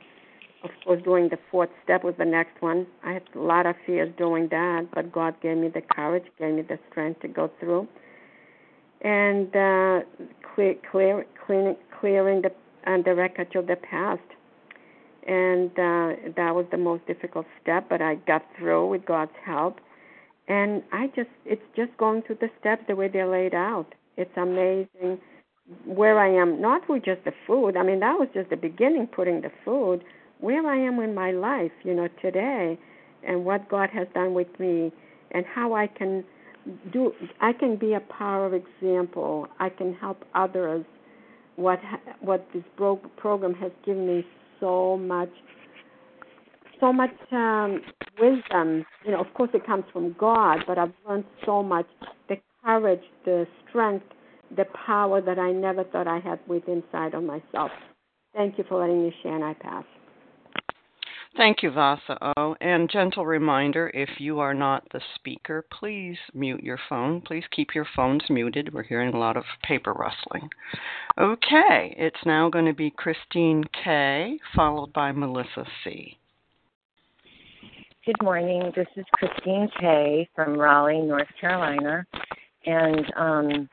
[0.84, 2.88] course, doing the fourth step was the next one.
[3.04, 6.54] I had a lot of fears doing that, but God gave me the courage, gave
[6.56, 7.88] me the strength to go through,
[9.02, 10.02] and uh,
[10.54, 12.52] clear, clear, clearing, clearing the
[12.88, 14.22] uh, the wreckage of the past.
[15.28, 19.80] And uh, that was the most difficult step, but I got through with God's help.
[20.48, 23.88] And I just, it's just going through the steps the way they're laid out.
[24.18, 25.20] It's amazing
[25.86, 27.76] where I am, not with just the food.
[27.76, 30.04] I mean, that was just the beginning, putting the food.
[30.40, 32.78] Where I am in my life, you know, today,
[33.28, 34.92] and what God has done with me,
[35.32, 36.24] and how I can
[36.92, 37.12] do.
[37.42, 39.48] I can be a power of example.
[39.60, 40.86] I can help others.
[41.56, 41.80] What
[42.20, 44.26] what this pro- program has given me
[44.60, 45.30] so much,
[46.80, 47.82] so much um,
[48.20, 48.86] wisdom.
[49.06, 51.88] You know, of course, it comes from God, but I've learned so much.
[52.30, 54.06] The courage, the strength
[54.56, 57.72] the power that I never thought I had within inside of myself.
[58.34, 59.86] Thank you for letting me share, and I pass.
[61.38, 62.56] Thank you, Vasa O.
[62.62, 67.20] And gentle reminder if you are not the speaker, please mute your phone.
[67.20, 68.74] Please keep your phones muted.
[68.74, 70.50] We're hearing a lot of paper rustling.
[71.18, 76.18] Okay, it's now going to be Christine K, followed by Melissa C.
[78.06, 78.72] Good morning.
[78.74, 82.06] This is Christine K from Raleigh, North Carolina.
[82.66, 83.70] And um,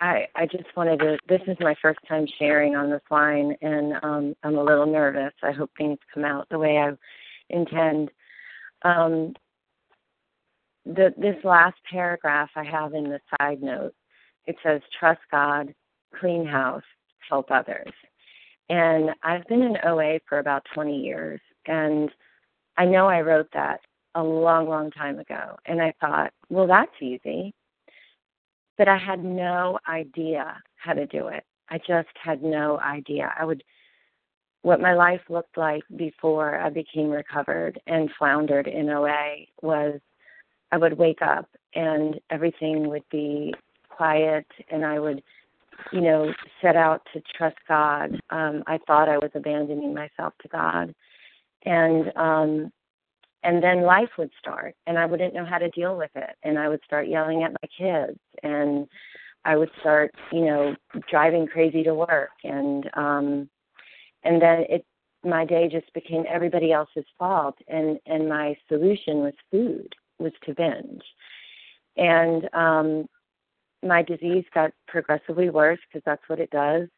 [0.00, 1.18] I I just wanted to.
[1.28, 5.32] This is my first time sharing on this line, and um, I'm a little nervous.
[5.42, 6.92] I hope things come out the way I
[7.50, 8.10] intend.
[8.82, 9.34] Um,
[10.84, 13.94] the this last paragraph I have in the side note.
[14.46, 15.74] It says, "Trust God,
[16.18, 16.84] clean house,
[17.28, 17.92] help others."
[18.70, 22.10] And I've been in OA for about 20 years, and
[22.76, 23.80] I know I wrote that
[24.14, 25.56] a long, long time ago.
[25.64, 27.54] And I thought, well, that's easy
[28.78, 31.44] but I had no idea how to do it.
[31.68, 33.34] I just had no idea.
[33.38, 33.62] I would
[34.62, 40.00] what my life looked like before I became recovered and floundered in OA was
[40.72, 43.54] I would wake up and everything would be
[43.88, 45.22] quiet and I would,
[45.92, 48.20] you know, set out to trust God.
[48.30, 50.94] Um, I thought I was abandoning myself to God.
[51.64, 52.72] And um
[53.42, 56.58] and then life would start and i wouldn't know how to deal with it and
[56.58, 58.86] i would start yelling at my kids and
[59.44, 60.74] i would start you know
[61.10, 63.48] driving crazy to work and um
[64.24, 64.84] and then it
[65.24, 70.54] my day just became everybody else's fault and and my solution was food was to
[70.54, 71.02] binge.
[71.96, 73.06] And um
[73.82, 76.88] my disease got progressively worse because that's what it does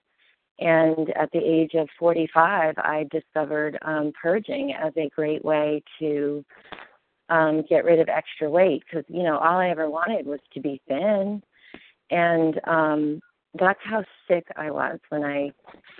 [0.60, 6.44] and at the age of 45, I discovered um, purging as a great way to
[7.30, 10.60] um, get rid of extra weight because, you know, all I ever wanted was to
[10.60, 11.42] be thin.
[12.10, 13.20] And um,
[13.58, 15.52] that's how sick I was when I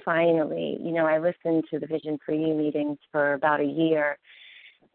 [0.05, 4.18] finally, you know, I listened to the Vision for You meetings for about a year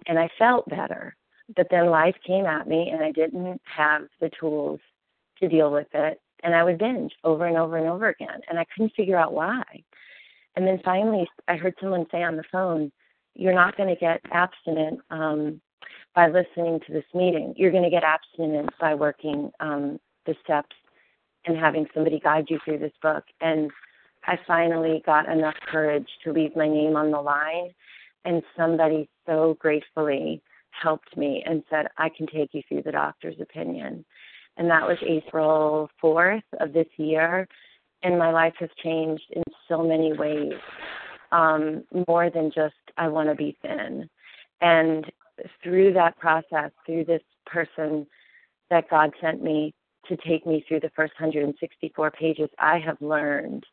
[0.08, 1.16] and I felt better.
[1.56, 4.80] But then life came at me and I didn't have the tools
[5.40, 8.60] to deal with it and I would binge over and over and over again, and
[8.60, 9.64] I couldn't figure out why.
[10.56, 12.92] And then finally, I heard someone say on the phone,
[13.34, 15.60] "You're not going to get abstinent um,
[16.14, 17.56] by listening to this meeting.
[17.58, 20.76] You're going to get abstinent by working um, the steps
[21.46, 23.72] and having somebody guide you through this book." And
[24.28, 27.74] I finally got enough courage to leave my name on the line,
[28.24, 33.42] and somebody so gratefully helped me and said, "I can take you through the doctor's
[33.42, 34.06] opinion."
[34.58, 37.48] And that was April 4th of this year.
[38.04, 40.54] And my life has changed in so many ways,
[41.32, 44.10] um, more than just I want to be thin.
[44.62, 45.12] And
[45.64, 48.06] through that process, through this person
[48.70, 49.74] that God sent me
[50.08, 53.66] to take me through the first 164 pages, I have learned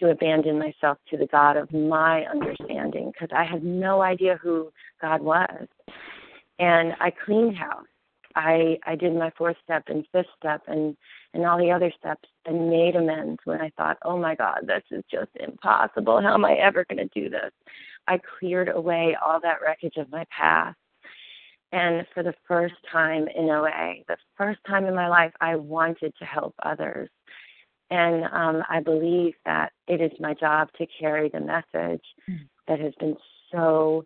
[0.00, 4.70] to abandon myself to the God of my understanding because I had no idea who
[5.00, 5.66] God was.
[6.58, 7.86] And I cleaned house
[8.36, 10.96] I I did my fourth step and fifth step and
[11.34, 14.82] and all the other steps and made amends when I thought, oh my God, this
[14.90, 16.20] is just impossible.
[16.20, 17.50] How am I ever going to do this?
[18.06, 20.76] I cleared away all that wreckage of my past.
[21.72, 26.14] And for the first time in OA, the first time in my life, I wanted
[26.18, 27.08] to help others.
[27.90, 32.48] And um, I believe that it is my job to carry the message mm.
[32.68, 33.16] that has been
[33.50, 34.04] so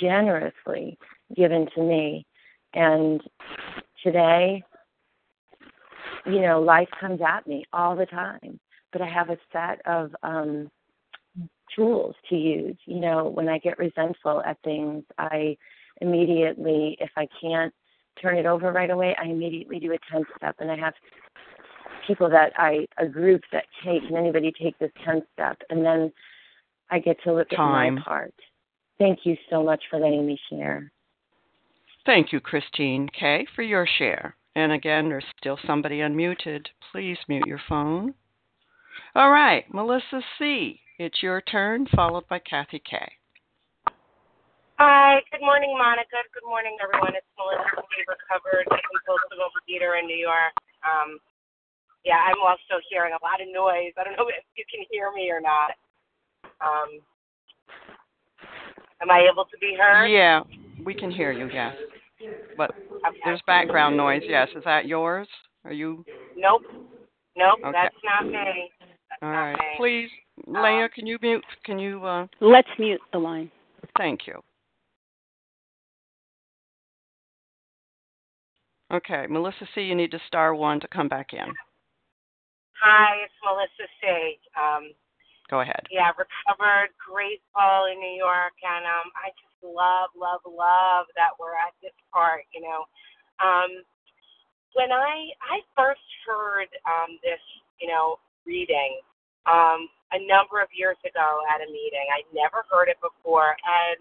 [0.00, 0.98] generously
[1.36, 2.26] given to me
[2.74, 3.22] and
[4.02, 4.62] today,
[6.26, 8.58] you know, life comes at me all the time,
[8.92, 10.70] but I have a set of um
[11.74, 12.76] tools to use.
[12.86, 15.56] You know, when I get resentful at things, I
[16.00, 17.72] immediately, if I can't
[18.20, 20.56] turn it over right away, I immediately do a 10 step.
[20.58, 20.94] And I have
[22.06, 25.58] people that I, a group that take, can anybody take this 10 step?
[25.70, 26.12] And then
[26.90, 27.86] I get to look Time.
[27.86, 28.34] at my part
[28.98, 30.90] Thank you so much for letting me share.
[32.08, 34.34] Thank you, Christine K., for your share.
[34.56, 36.64] And again, there's still somebody unmuted.
[36.90, 38.14] Please mute your phone.
[39.14, 42.96] All right, Melissa C., it's your turn, followed by Kathy K.
[44.78, 46.16] Hi, good morning, Monica.
[46.32, 47.12] Good morning, everyone.
[47.12, 50.56] It's Melissa C., recovered compulsive overeater in New York.
[50.80, 51.20] Um,
[52.06, 53.92] yeah, I'm also hearing a lot of noise.
[54.00, 55.76] I don't know if you can hear me or not.
[56.64, 57.04] Um,
[59.04, 60.08] am I able to be heard?
[60.08, 60.40] Yeah,
[60.82, 61.76] we can hear you, yes.
[62.56, 62.72] But
[63.24, 64.48] there's background noise, yes.
[64.56, 65.28] Is that yours?
[65.64, 66.04] Are you?
[66.36, 66.62] Nope.
[67.36, 67.72] Nope, Okay.
[67.72, 68.72] that's not me.
[69.10, 69.58] That's All not right.
[69.58, 69.64] me.
[69.76, 70.10] Please,
[70.46, 71.44] Leah, can you mute?
[71.64, 72.04] Can you?
[72.04, 73.50] Uh, Let's mute the line.
[73.96, 74.42] thank you.
[78.92, 81.52] Okay, Melissa C., you need to star one to come back in.
[82.80, 84.38] Hi, it's Melissa C.
[84.56, 84.94] Um,
[85.50, 85.82] Go ahead.
[85.90, 91.56] yeah, recovered, grateful in New York, and um, I just love, love, love that we're
[91.56, 92.44] at this part.
[92.54, 92.80] You know,
[93.42, 93.70] um,
[94.74, 97.40] when I I first heard um, this,
[97.80, 99.00] you know, reading
[99.48, 103.98] um, a number of years ago at a meeting, I'd never heard it before, and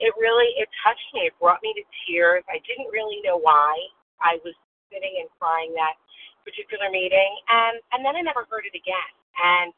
[0.00, 1.30] it really it touched me.
[1.30, 2.44] It brought me to tears.
[2.50, 3.74] I didn't really know why
[4.22, 4.54] I was
[4.90, 5.98] sitting and crying that
[6.46, 9.74] particular meeting, and and then I never heard it again, and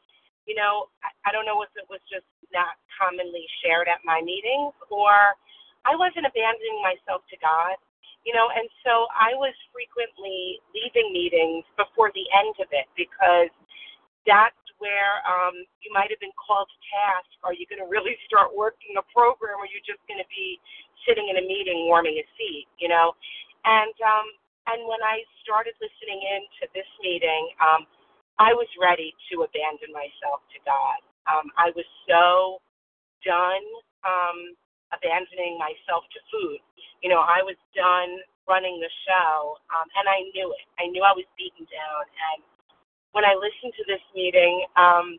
[0.47, 2.25] you know, I, I don't know if it was just
[2.55, 5.35] not commonly shared at my meetings or
[5.83, 7.75] I wasn't abandoning myself to God,
[8.23, 13.51] you know, and so I was frequently leaving meetings before the end of it because
[14.23, 17.27] that's where um, you might have been called to task.
[17.43, 20.29] Are you going to really start working a program or are you just going to
[20.31, 20.59] be
[21.07, 23.15] sitting in a meeting warming a seat, you know?
[23.67, 24.27] And, um,
[24.67, 27.87] and when I started listening in to this meeting, um,
[28.39, 30.99] I was ready to abandon myself to God.
[31.29, 32.59] Um, I was so
[33.25, 33.65] done
[34.05, 34.39] um,
[34.93, 36.59] abandoning myself to food.
[37.05, 38.19] You know, I was done
[38.49, 40.67] running the show, um, and I knew it.
[40.81, 42.03] I knew I was beaten down.
[42.33, 42.39] And
[43.13, 45.17] when I listened to this meeting um,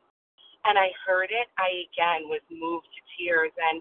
[0.67, 3.53] and I heard it, I again was moved to tears.
[3.57, 3.81] And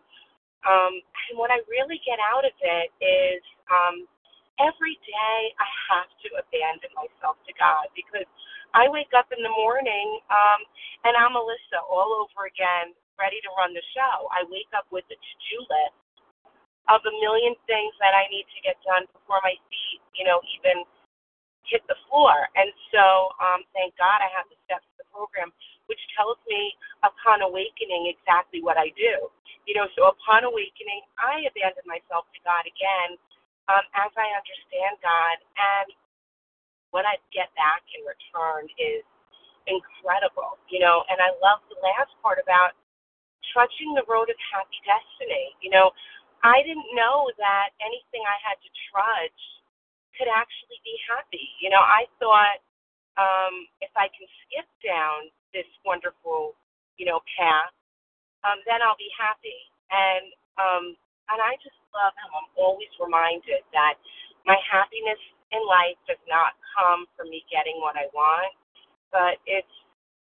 [0.67, 0.93] um,
[1.29, 4.07] and what I really get out of it is um,
[4.59, 8.27] every day I have to abandon myself to God because
[8.75, 10.61] I wake up in the morning um,
[11.05, 14.27] and I'm Melissa all over again, ready to run the show.
[14.33, 15.97] I wake up with a to-do list
[16.87, 20.39] of a million things that I need to get done before my feet, you know,
[20.59, 20.83] even
[21.67, 22.47] hit the floor.
[22.55, 25.51] And so, um, thank God I have the steps of the program,
[25.91, 29.27] which tells me upon awakening exactly what I do.
[29.67, 33.19] You know, so upon awakening, I abandon myself to God again
[33.67, 35.37] um, as I understand God.
[35.59, 35.87] And
[36.91, 39.03] what I get back in return is
[39.67, 41.03] incredible, you know.
[41.11, 42.75] And I love the last part about
[43.53, 45.55] trudging the road of happy destiny.
[45.61, 45.91] You know,
[46.43, 49.43] I didn't know that anything I had to trudge
[50.17, 51.45] could actually be happy.
[51.61, 52.59] You know, I thought
[53.19, 56.55] um, if I can skip down this wonderful,
[56.97, 57.73] you know, path,
[58.45, 59.57] um, then I'll be happy.
[59.91, 60.25] And
[60.59, 60.85] um,
[61.31, 63.99] and I just love how I'm always reminded that
[64.47, 65.19] my happiness
[65.51, 68.53] in life does not come from me getting what I want,
[69.11, 69.71] but it's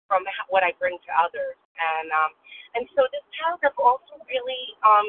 [0.08, 1.58] from what I bring to others.
[1.78, 2.32] And um,
[2.78, 5.08] and so this paragraph also really um,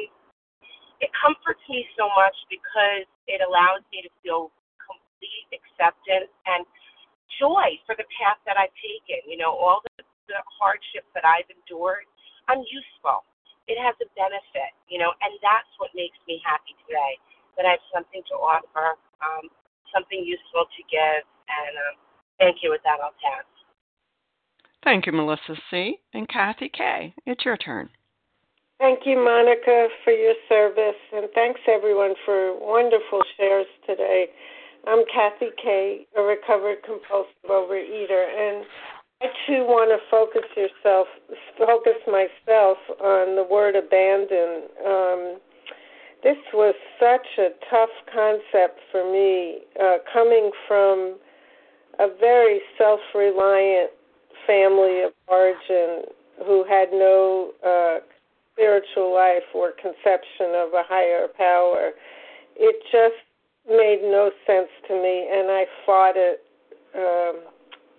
[0.99, 4.51] it comforts me so much because it allows me to feel
[4.83, 6.67] complete acceptance and
[7.39, 9.23] joy for the path that I've taken.
[9.27, 12.05] You know, all the, the hardships that I've endured,
[12.51, 13.23] I'm useful.
[13.71, 17.15] It has a benefit, you know, and that's what makes me happy today.
[17.55, 19.51] That I have something to offer, um,
[19.93, 21.95] something useful to give, and um,
[22.37, 22.71] thank you.
[22.71, 23.45] With that, I'll pass.
[24.83, 25.99] Thank you, Melissa C.
[26.13, 27.89] And Kathy K., it's your turn.
[28.79, 34.27] Thank you, Monica, for your service, and thanks everyone for wonderful shares today.
[34.87, 38.65] I'm Kathy K., a recovered compulsive overeater, and
[39.21, 41.07] I too want to focus yourself,
[41.57, 44.71] focus myself on the word abandon.
[44.87, 45.39] Um,
[46.23, 51.17] this was such a tough concept for me, uh, coming from
[51.99, 53.91] a very self-reliant
[54.45, 56.03] family of origin
[56.45, 57.99] who had no uh,
[58.53, 61.91] spiritual life or conception of a higher power.
[62.55, 63.19] It just
[63.67, 66.43] made no sense to me, and I fought it
[66.95, 67.43] um,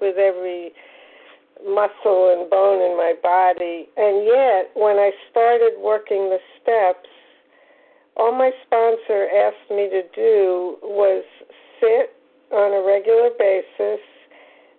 [0.00, 0.72] with every
[1.64, 3.88] muscle and bone in my body.
[3.96, 7.08] And yet, when I started working the steps,
[8.20, 11.24] all my sponsor asked me to do was
[11.80, 12.12] sit
[12.52, 14.00] on a regular basis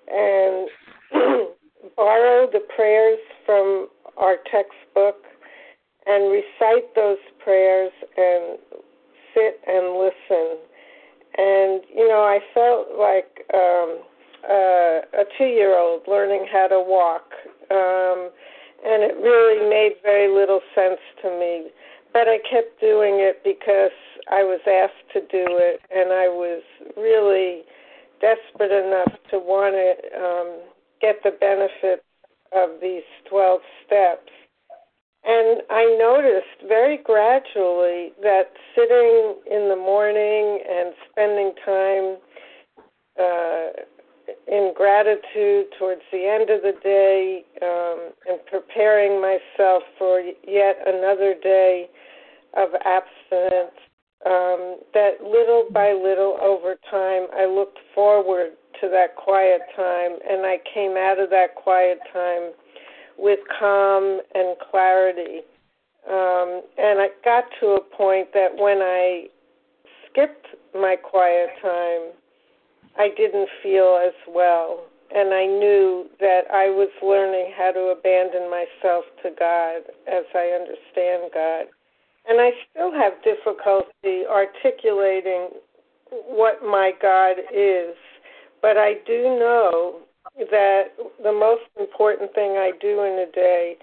[0.08, 0.70] and
[1.98, 3.88] borrow the prayers from
[4.18, 5.26] our textbook
[6.06, 8.60] and recite those prayers and
[9.34, 10.58] sit and listen.
[11.38, 14.02] And, you know, I felt like um,
[14.48, 17.32] uh, a two year old learning how to walk.
[17.72, 18.30] Um,
[18.84, 21.70] and it really made very little sense to me.
[22.14, 23.96] But I kept doing it because
[24.30, 26.62] I was asked to do it, and I was
[26.98, 27.64] really
[28.20, 30.60] desperate enough to want to um,
[31.02, 32.04] get the benefit
[32.54, 34.30] of these 12 steps.
[35.24, 42.18] And I noticed very gradually that sitting in the morning and spending time
[43.20, 43.70] uh,
[44.48, 51.36] in gratitude towards the end of the day um, and preparing myself for yet another
[51.42, 51.90] day
[52.56, 53.78] of abstinence,
[54.26, 60.46] um, that little by little over time, I looked forward to that quiet time and
[60.46, 62.52] I came out of that quiet time
[63.18, 65.42] with calm and clarity.
[66.08, 69.28] Um, and I got to a point that when I
[70.10, 72.14] skipped my quiet time,
[72.98, 74.86] I didn't feel as well.
[75.14, 80.58] And I knew that I was learning how to abandon myself to God as I
[80.58, 81.66] understand God.
[82.32, 85.50] And I still have difficulty articulating
[86.30, 87.94] what my God is.
[88.62, 90.00] But I do know
[90.50, 93.76] that the most important thing I do in a day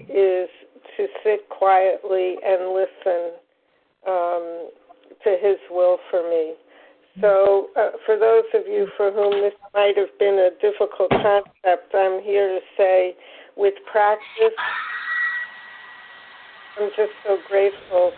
[0.00, 0.50] is
[0.98, 3.40] to sit quietly and listen
[4.06, 4.68] um,
[5.24, 6.52] to His will for me.
[7.22, 11.94] So, uh, for those of you for whom this might have been a difficult concept,
[11.94, 13.16] I'm here to say
[13.56, 14.52] with practice,
[16.80, 18.12] I'm just so grateful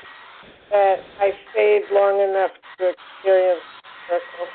[0.70, 3.60] that I stayed long enough to experience
[4.08, 4.46] the miracle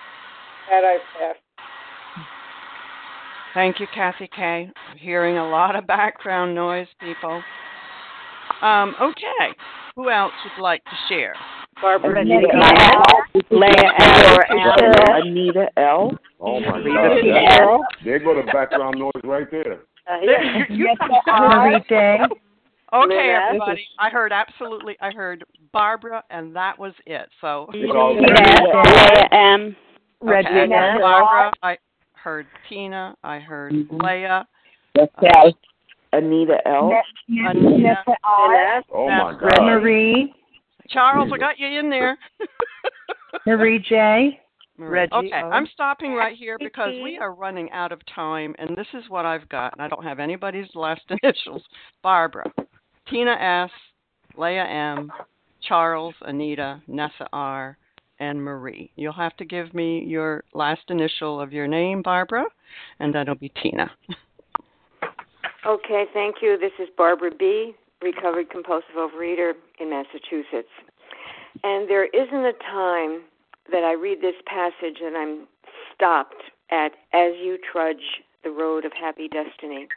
[0.69, 1.39] that I passed.
[3.53, 4.71] Thank you, Kathy K.
[4.97, 7.43] Hearing a lot of background noise, people.
[8.61, 9.55] Um, okay,
[9.95, 11.35] who else would like to share?
[11.81, 13.03] Barbara Anita L.
[13.51, 14.37] Leah L.
[15.15, 16.17] Anita L.
[16.39, 17.83] Oh my God!
[18.03, 19.81] There go the background noise right there.
[20.09, 20.95] Uh, you, you,
[21.27, 22.17] Marie Day.
[22.93, 23.87] Okay, everybody.
[23.99, 24.97] I heard absolutely.
[24.99, 27.29] I heard Barbara, and that was it.
[27.39, 27.67] So.
[27.73, 29.75] Leah M.
[30.21, 30.97] Regina.
[30.99, 31.51] Barbara.
[31.63, 31.77] I
[32.13, 33.15] heard Tina.
[33.23, 33.97] I heard mm-hmm.
[33.97, 34.45] Leah.
[34.97, 35.09] Okay.
[35.27, 35.51] Uh,
[36.13, 36.91] Anita L.
[37.29, 37.95] Anita.
[38.93, 39.63] Oh my God.
[39.63, 40.33] Marie.
[40.89, 42.17] Charles, I got you in there.
[43.47, 44.37] Marie J.
[44.77, 45.13] Reggie.
[45.13, 49.03] Okay, I'm stopping right here because we are running out of time, and this is
[49.09, 49.73] what I've got.
[49.73, 51.63] And I don't have anybody's last initials.
[52.01, 52.51] Barbara,
[53.11, 53.69] Tina S,
[54.37, 55.11] Leah M,
[55.67, 57.77] Charles, Anita, Nessa R,
[58.19, 58.89] and Marie.
[58.95, 62.45] You'll have to give me your last initial of your name, Barbara,
[62.99, 63.91] and that'll be Tina.
[65.65, 66.57] Okay, thank you.
[66.57, 70.71] This is Barbara B., recovered compulsive overeater in Massachusetts.
[71.63, 73.23] And there isn't a time
[73.71, 75.47] that I read this passage and I'm
[75.93, 76.41] stopped
[76.71, 79.87] at as you trudge the road of happy destiny.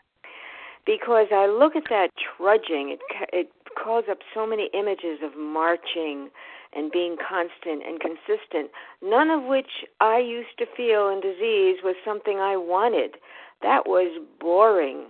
[0.87, 3.01] Because I look at that trudging, it
[3.33, 3.51] it
[3.83, 6.31] calls up so many images of marching
[6.75, 8.71] and being constant and consistent,
[9.03, 13.17] none of which I used to feel in disease was something I wanted.
[13.63, 15.07] That was boring.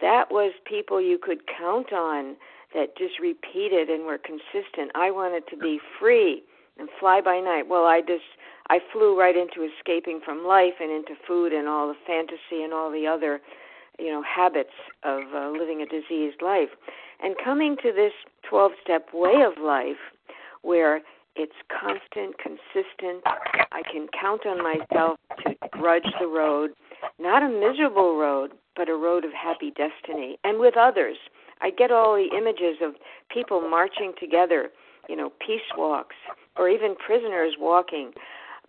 [0.00, 2.36] That was people you could count on
[2.74, 4.92] that just repeated and were consistent.
[4.94, 6.42] I wanted to be free
[6.78, 7.66] and fly by night.
[7.68, 8.24] Well, I just
[8.70, 12.72] I flew right into escaping from life and into food and all the fantasy and
[12.72, 13.40] all the other,
[13.98, 16.70] you know, habits of uh, living a diseased life.
[17.20, 18.12] And coming to this
[18.50, 19.96] 12-step way of life
[20.62, 21.02] where
[21.38, 23.22] it's constant, consistent.
[23.72, 26.70] I can count on myself to grudge the road,
[27.18, 31.16] not a miserable road, but a road of happy destiny, and with others.
[31.60, 32.94] I get all the images of
[33.32, 34.70] people marching together,
[35.08, 36.16] you know, peace walks,
[36.56, 38.12] or even prisoners walking.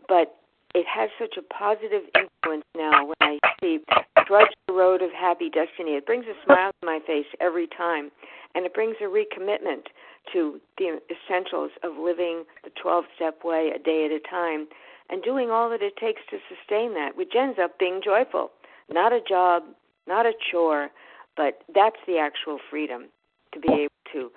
[0.08, 0.39] But
[0.76, 3.80] it has such a positive influence now when I see
[4.26, 5.91] Trudge the Road of Happy Destiny.
[5.91, 8.11] It brings a smile to my face every time,
[8.55, 9.89] and it brings a recommitment
[10.34, 14.67] to the essentials of living the 12 step way a day at a time
[15.09, 18.51] and doing all that it takes to sustain that, which ends up being joyful.
[18.91, 19.63] Not a job,
[20.07, 20.89] not a chore,
[21.36, 23.07] but that's the actual freedom
[23.53, 24.32] to be able to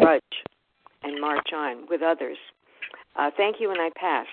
[0.00, 0.22] trudge
[1.02, 2.38] and march on with others.
[3.14, 4.26] Uh, thank you, and I pass.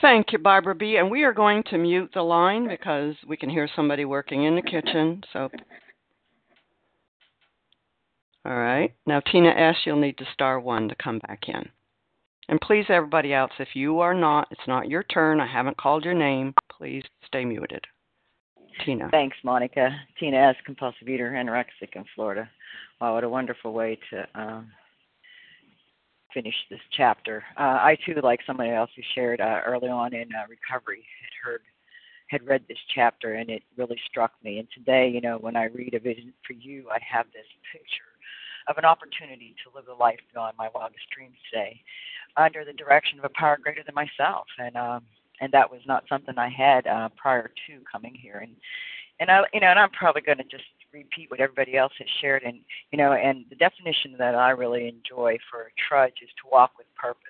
[0.00, 0.96] Thank you, Barbara B.
[0.96, 4.54] And we are going to mute the line because we can hear somebody working in
[4.54, 5.22] the kitchen.
[5.32, 5.48] So,
[8.44, 8.94] all right.
[9.06, 11.68] Now, Tina S., you'll need to star one to come back in.
[12.48, 15.40] And please, everybody else, if you are not, it's not your turn.
[15.40, 16.54] I haven't called your name.
[16.70, 17.84] Please stay muted.
[18.84, 19.08] Tina.
[19.10, 19.90] Thanks, Monica.
[20.18, 22.48] Tina S., compulsive eater, anorexic in Florida.
[23.00, 24.70] Wow, what a wonderful way to um,
[26.32, 27.44] finish this chapter.
[27.58, 31.48] Uh, I too, like somebody else who shared uh, early on in uh, recovery, had
[31.48, 31.62] heard,
[32.28, 34.58] had read this chapter, and it really struck me.
[34.58, 38.12] And today, you know, when I read a vision for you, I have this picture
[38.68, 41.80] of an opportunity to live a life beyond my wildest dreams today,
[42.36, 44.46] under the direction of a power greater than myself.
[44.58, 45.02] And um,
[45.40, 48.38] and that was not something I had uh, prior to coming here.
[48.38, 48.54] And
[49.20, 50.64] and I, you know, and I'm probably going to just
[50.98, 52.42] repeat what everybody else has shared.
[52.42, 56.72] And you know, and the definition that I really enjoy for trudge is to walk
[56.78, 57.22] with purpose.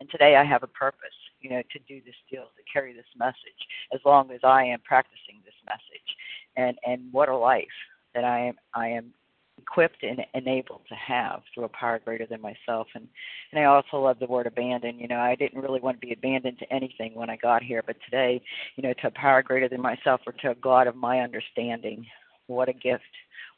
[0.00, 3.12] And today I have a purpose, you know, to do this deal, to carry this
[3.16, 3.60] message,
[3.94, 6.08] as long as I am practicing this message.
[6.56, 7.78] And and what a life
[8.14, 9.12] that I am I am
[9.58, 12.88] equipped and enabled to have through a power greater than myself.
[12.94, 13.06] And
[13.52, 14.98] and I also love the word abandon.
[14.98, 17.82] You know, I didn't really want to be abandoned to anything when I got here,
[17.86, 18.42] but today,
[18.76, 22.06] you know, to a power greater than myself or to a God of my understanding,
[22.52, 23.02] what a gift,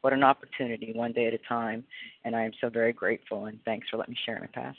[0.01, 1.85] what an opportunity, one day at a time.
[2.25, 3.47] And I am so very grateful.
[3.47, 4.79] And thanks for letting me share my past.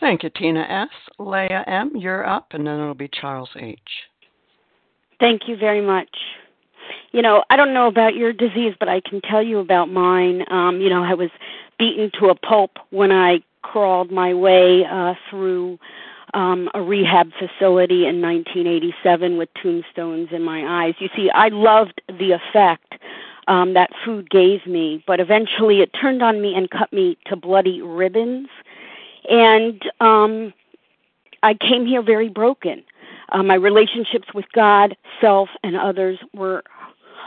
[0.00, 0.88] Thank you, Tina S.
[1.18, 3.78] Leah M., you're up, and then it'll be Charles H.
[5.18, 6.08] Thank you very much.
[7.12, 10.44] You know, I don't know about your disease, but I can tell you about mine.
[10.50, 11.28] Um, you know, I was
[11.78, 15.78] beaten to a pulp when I crawled my way uh, through
[16.34, 20.94] um, a rehab facility in 1987 with tombstones in my eyes.
[20.98, 22.94] You see, I loved the effect
[23.48, 27.36] um, that food gave me, but eventually it turned on me and cut me to
[27.36, 28.48] bloody ribbons.
[29.28, 30.52] And um,
[31.42, 32.84] I came here very broken.
[33.32, 36.62] Uh, my relationships with God, self, and others were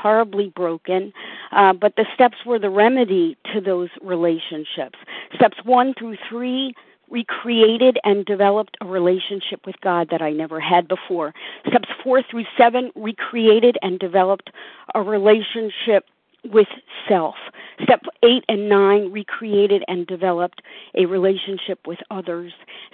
[0.04, 1.14] horribly broken,
[1.54, 5.00] uh, but the steps were the remedy to those relationships.
[5.36, 6.74] Steps one through three
[7.10, 11.34] recreated and developed a relationship with God that I never had before.
[11.68, 14.50] Steps four through seven recreated and developed
[14.96, 16.06] a relationship
[16.52, 16.68] with
[17.08, 17.36] self.
[17.84, 20.62] Step eight and nine recreated and developed
[20.96, 22.52] a relationship with others.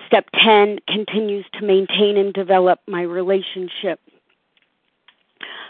[0.07, 3.99] Step 10 continues to maintain and develop my relationship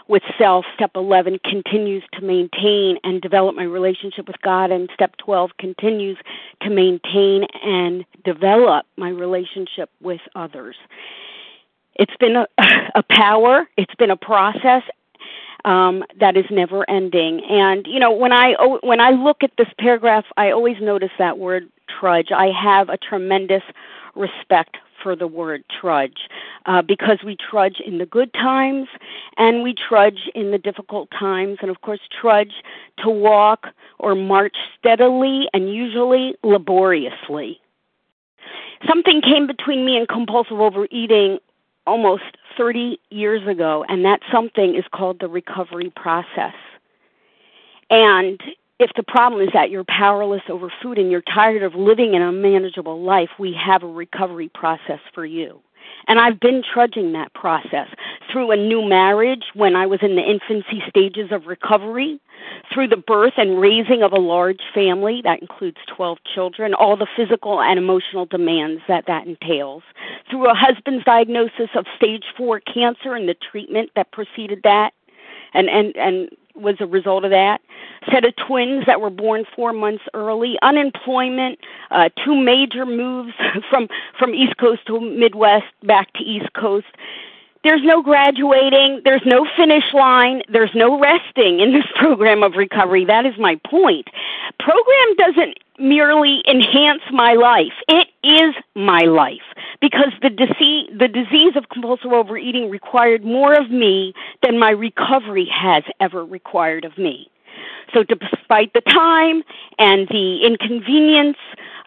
[0.08, 0.64] with self.
[0.74, 4.70] Step 11 continues to maintain and develop my relationship with God.
[4.70, 6.18] And step 12 continues
[6.62, 10.76] to maintain and develop my relationship with others.
[11.94, 12.46] It's been a,
[12.94, 14.82] a power, it's been a process,
[15.64, 17.42] um, that is never ending.
[17.48, 21.38] And you know, when I when I look at this paragraph, I always notice that
[21.38, 22.32] word trudge.
[22.32, 23.62] I have a tremendous
[24.14, 26.28] respect for the word trudge
[26.66, 28.88] uh, because we trudge in the good times
[29.36, 32.52] and we trudge in the difficult times, and of course, trudge
[32.98, 37.60] to walk or march steadily and usually laboriously.
[38.86, 41.38] Something came between me and compulsive overeating
[41.86, 42.22] almost
[42.56, 46.54] 30 years ago, and that something is called the recovery process.
[47.90, 48.40] And
[48.80, 52.22] if the problem is that you're powerless over food and you're tired of living an
[52.22, 55.60] unmanageable life, we have a recovery process for you.
[56.08, 57.88] And I've been trudging that process
[58.32, 62.18] through a new marriage when I was in the infancy stages of recovery,
[62.72, 67.06] through the birth and raising of a large family that includes 12 children, all the
[67.14, 69.82] physical and emotional demands that that entails,
[70.30, 74.94] through a husband's diagnosis of stage 4 cancer and the treatment that preceded that,
[75.52, 77.60] and and and was a result of that.
[78.10, 81.58] Set of twins that were born four months early, unemployment,
[81.90, 83.32] uh, two major moves
[83.70, 83.88] from
[84.18, 86.86] from East Coast to Midwest back to East Coast.
[87.62, 93.04] There's no graduating, there's no finish line, there's no resting in this program of recovery.
[93.04, 94.08] That is my point.
[94.58, 97.72] Program doesn't merely enhance my life.
[97.88, 99.40] It is my life
[99.80, 105.46] because the disease, the disease of compulsive overeating required more of me than my recovery
[105.46, 107.30] has ever required of me.
[107.92, 109.42] So, despite the time
[109.78, 111.38] and the inconvenience,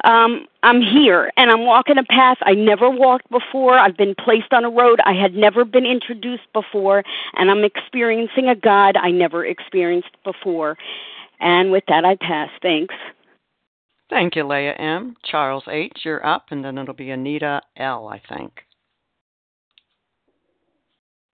[0.04, 3.78] um, I'm here and I'm walking a path I never walked before.
[3.78, 7.04] I've been placed on a road I had never been introduced before,
[7.36, 10.78] and I'm experiencing a God I never experienced before.
[11.44, 12.50] And with that, I pass.
[12.62, 12.96] Thanks.
[14.10, 15.16] Thank you, Leah M.
[15.26, 18.54] Charles H., you're up, and then it'll be Anita L., I think.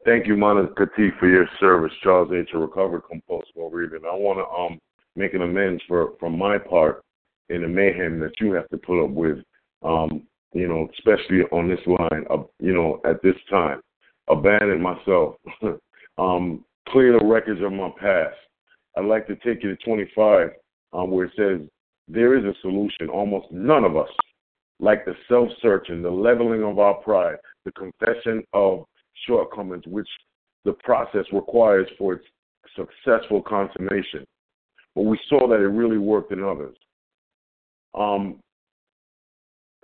[0.05, 1.91] Thank you, Monica T, for your service.
[2.01, 3.97] Charles H., a recovered compulsive overeater.
[3.97, 4.79] I want to um
[5.15, 7.03] make an amends for from my part
[7.49, 9.37] in the mayhem that you have to put up with,
[9.83, 13.81] um, you know, especially on this line, of, you know, at this time.
[14.27, 15.35] Abandon myself,
[16.17, 18.35] um, clear the records of my past.
[18.97, 20.49] I'd like to take you to 25,
[20.93, 21.67] um, where it says,
[22.07, 23.09] there is a solution.
[23.09, 24.09] Almost none of us,
[24.79, 28.85] like the self searching, the leveling of our pride, the confession of
[29.27, 30.07] shortcomings, which
[30.65, 32.25] the process requires for its
[32.75, 34.25] successful consummation.
[34.95, 36.75] But we saw that it really worked in others.
[37.93, 38.39] Um,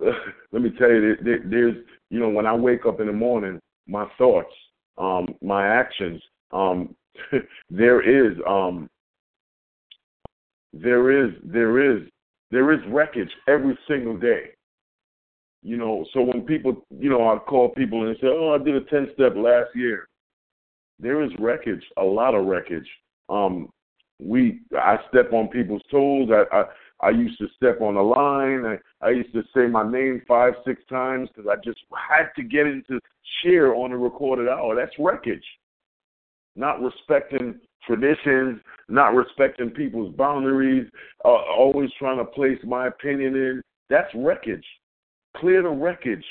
[0.00, 1.76] let me tell you, there, there's
[2.10, 4.52] you know when I wake up in the morning, my thoughts,
[4.98, 6.20] um, my actions,
[6.52, 6.94] um,
[7.70, 8.88] there is um,
[10.82, 12.02] there is there is
[12.50, 14.50] there is wreckage every single day.
[15.62, 18.76] You know, so when people, you know, I call people and say, "Oh, I did
[18.76, 20.08] a ten step last year."
[20.98, 22.88] There is wreckage, a lot of wreckage.
[23.28, 23.68] Um,
[24.18, 26.30] we, I step on people's toes.
[26.30, 26.64] I, I,
[27.08, 28.64] I used to step on the line.
[28.64, 32.42] I, I used to say my name five, six times because I just had to
[32.42, 32.98] get into
[33.42, 34.74] share on a recorded hour.
[34.74, 35.44] That's wreckage.
[36.54, 40.86] Not respecting traditions, not respecting people's boundaries,
[41.24, 43.62] uh, always trying to place my opinion in.
[43.88, 44.64] That's wreckage.
[45.36, 46.24] Clear the wreckage.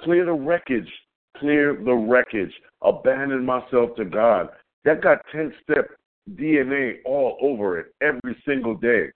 [0.00, 0.88] Clear the wreckage.
[1.36, 2.52] Clear the wreckage.
[2.82, 4.48] Abandon myself to God.
[4.84, 5.90] That got 10 step
[6.34, 9.10] DNA all over it every single day.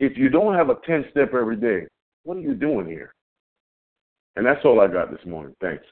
[0.00, 1.86] If you don't have a 10 step every day,
[2.24, 3.14] what are you doing here?
[4.36, 5.54] And that's all I got this morning.
[5.60, 5.84] Thanks.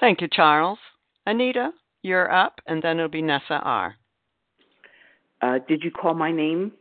[0.00, 0.78] Thank you, Charles.
[1.26, 1.70] Anita,
[2.04, 3.96] you're up, and then it'll be Nessa R.
[5.42, 6.72] Uh, did you call my name?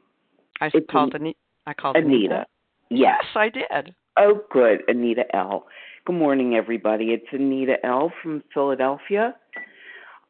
[0.62, 1.34] I It's called An-.
[1.66, 2.16] I called Anita.
[2.16, 2.46] Anita.
[2.90, 3.16] Yes.
[3.24, 3.96] Yes, I did.
[4.18, 4.82] Oh, good.
[4.88, 5.66] Anita L.
[6.06, 7.06] Good morning, everybody.
[7.06, 8.12] It's Anita L.
[8.22, 9.36] from Philadelphia.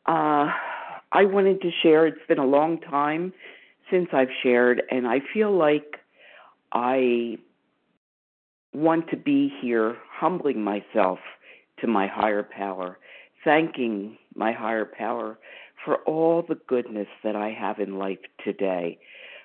[0.06, 0.50] Uh,
[1.12, 2.08] I wanted to share.
[2.08, 3.34] It's been a long time
[3.92, 5.98] since I've shared, and I feel like
[6.72, 7.38] I
[8.74, 11.20] want to be here humbling myself
[11.82, 12.98] to my higher power,
[13.44, 15.38] thanking my higher power
[15.84, 18.98] for all the goodness that I have in life today.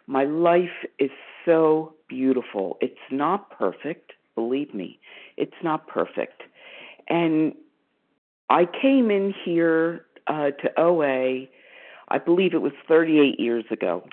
[0.07, 1.11] My life is
[1.45, 2.79] so beautiful.
[2.81, 4.99] It's not perfect, believe me.
[5.37, 6.43] It's not perfect.
[7.09, 7.55] And
[8.51, 11.47] I came in here uh, to OA,
[12.09, 14.05] I believe it was 38 years ago.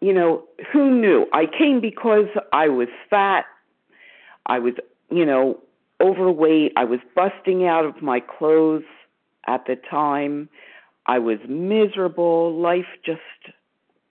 [0.00, 1.26] You know, who knew?
[1.32, 3.44] I came because I was fat.
[4.46, 4.74] I was,
[5.10, 5.58] you know,
[6.00, 6.72] overweight.
[6.76, 8.84] I was busting out of my clothes
[9.46, 10.48] at the time.
[11.06, 12.58] I was miserable.
[12.58, 13.20] Life just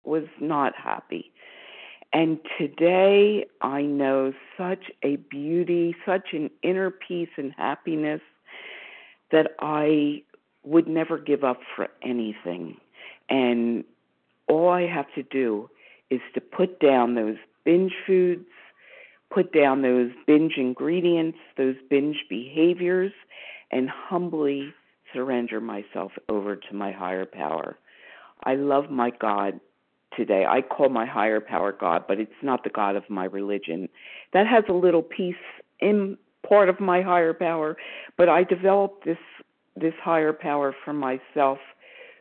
[0.05, 1.33] was not happy.
[2.13, 8.21] And today I know such a beauty, such an inner peace and happiness
[9.31, 10.25] that I
[10.65, 12.77] would never give up for anything.
[13.29, 13.85] And
[14.49, 15.71] all I have to do
[16.11, 18.47] is to put down those binge foods,
[19.33, 23.13] put down those binge ingredients, those binge behaviors,
[23.71, 24.75] and humbly
[25.13, 27.79] surrender myself over to my higher power.
[28.45, 29.61] I love my God
[30.17, 30.45] today.
[30.49, 33.89] I call my higher power God, but it's not the God of my religion.
[34.33, 35.35] That has a little piece
[35.81, 36.17] in
[36.49, 37.77] part of my higher power,
[38.17, 39.19] but I developed this
[39.77, 41.59] this higher power for myself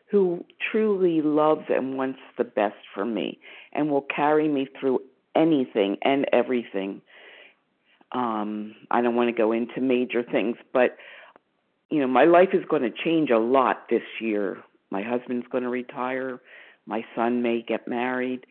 [0.10, 3.40] who truly loves and wants the best for me
[3.74, 5.00] and will carry me through
[5.36, 7.02] anything and everything.
[8.12, 10.96] Um, I don't want to go into major things, but
[11.90, 14.58] you know, my life is going to change a lot this year.
[14.92, 16.40] My husband's going to retire.
[16.86, 18.46] My son may get married.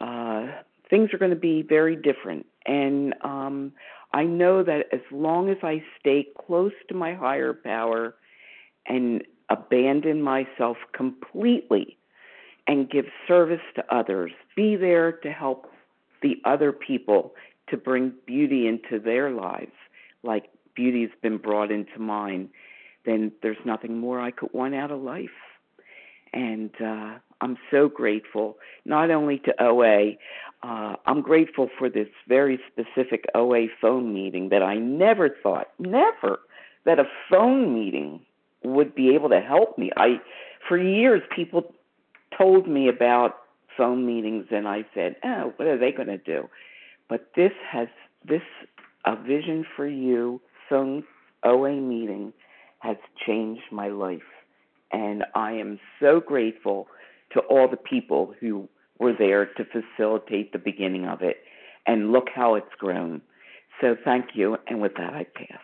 [0.00, 0.46] Uh,
[0.88, 2.46] things are going to be very different.
[2.66, 3.72] And um,
[4.12, 8.14] I know that as long as I stay close to my higher power
[8.86, 11.96] and abandon myself completely
[12.66, 15.66] and give service to others, be there to help
[16.22, 17.34] the other people
[17.68, 19.72] to bring beauty into their lives,
[20.22, 22.48] like beauty's been brought into mine,
[23.10, 25.28] then there's nothing more I could want out of life.
[26.32, 30.12] And uh, I'm so grateful, not only to OA,
[30.62, 36.38] uh, I'm grateful for this very specific OA phone meeting that I never thought, never,
[36.84, 38.20] that a phone meeting
[38.62, 39.90] would be able to help me.
[39.96, 40.20] I,
[40.68, 41.74] for years, people
[42.36, 43.38] told me about
[43.76, 46.48] phone meetings, and I said, "Oh, what are they going to do?"
[47.08, 47.88] But this has
[48.24, 48.42] this
[49.06, 51.04] a vision for you phone
[51.42, 52.32] OA meeting
[53.30, 54.20] changed my life,
[54.92, 56.88] and I am so grateful
[57.32, 58.68] to all the people who
[58.98, 61.36] were there to facilitate the beginning of it.
[61.86, 63.22] And look how it's grown.
[63.80, 65.60] So thank you, and with that, I pass.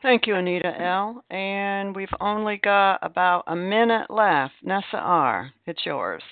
[0.00, 1.24] Thank you, Anita L.
[1.30, 4.54] And we've only got about a minute left.
[4.62, 6.22] Nessa R., it's yours.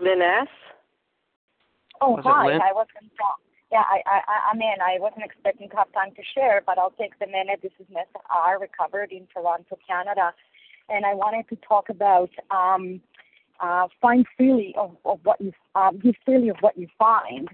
[0.00, 0.48] Lynn S.
[2.00, 2.46] Oh, Was hi.
[2.46, 2.60] Lynn?
[2.60, 3.12] I wasn't.
[3.20, 3.43] Uh,
[3.74, 4.80] yeah, I, I, I'm in.
[4.80, 7.58] I wasn't expecting to have time to share, but I'll take the minute.
[7.60, 8.60] This is Nessa R.
[8.60, 10.32] Recovered in Toronto, Canada,
[10.88, 13.00] and I wanted to talk about um,
[13.58, 17.48] uh, find freely of, of what you um, give freely of what you find,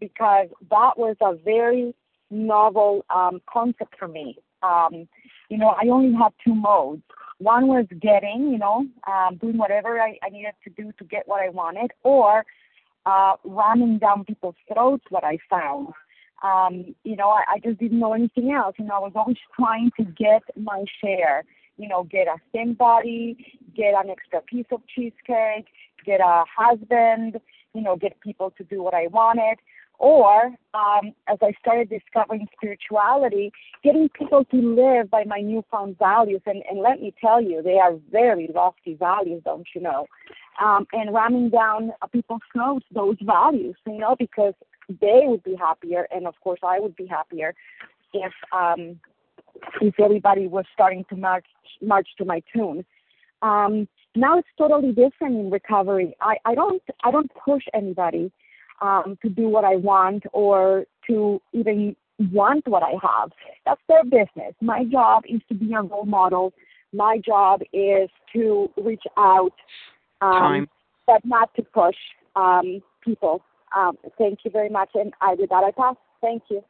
[0.00, 1.94] because that was a very
[2.32, 4.38] novel um, concept for me.
[4.64, 5.06] Um,
[5.50, 7.02] you know, I only had two modes.
[7.38, 11.28] One was getting, you know, um, doing whatever I, I needed to do to get
[11.28, 12.44] what I wanted, or
[13.06, 15.88] uh, ramming down people's throats what I found.
[16.42, 18.74] Um, you know, I, I just didn't know anything else.
[18.78, 21.44] You know, I was always trying to get my share.
[21.76, 25.66] You know, get a thin body, get an extra piece of cheesecake,
[26.04, 27.40] get a husband,
[27.74, 29.58] you know, get people to do what I wanted.
[30.00, 33.52] Or um, as I started discovering spirituality,
[33.84, 36.40] getting people to live by my newfound values.
[36.46, 40.06] And, and let me tell you, they are very lofty values, don't you know?
[40.58, 44.54] Um, and ramming down people's throats those values, you know, because
[45.00, 47.54] they would be happier, and of course I would be happier
[48.12, 48.98] if um,
[49.80, 51.46] if everybody was starting to march
[51.82, 52.84] march to my tune.
[53.42, 53.86] Um,
[54.16, 56.16] now it's totally different in recovery.
[56.20, 58.32] I, I don't I don't push anybody
[58.80, 61.96] um, to do what I want or to even
[62.32, 63.30] want what I have.
[63.64, 64.54] That's their business.
[64.60, 66.52] My job is to be a role model.
[66.92, 69.52] My job is to reach out,
[70.20, 70.68] um,
[71.06, 71.96] but not to push
[72.36, 73.42] um, people.
[73.76, 74.90] Um, thank you very much.
[74.94, 75.64] And I did that.
[75.64, 75.96] I pass.
[76.20, 76.62] Thank you.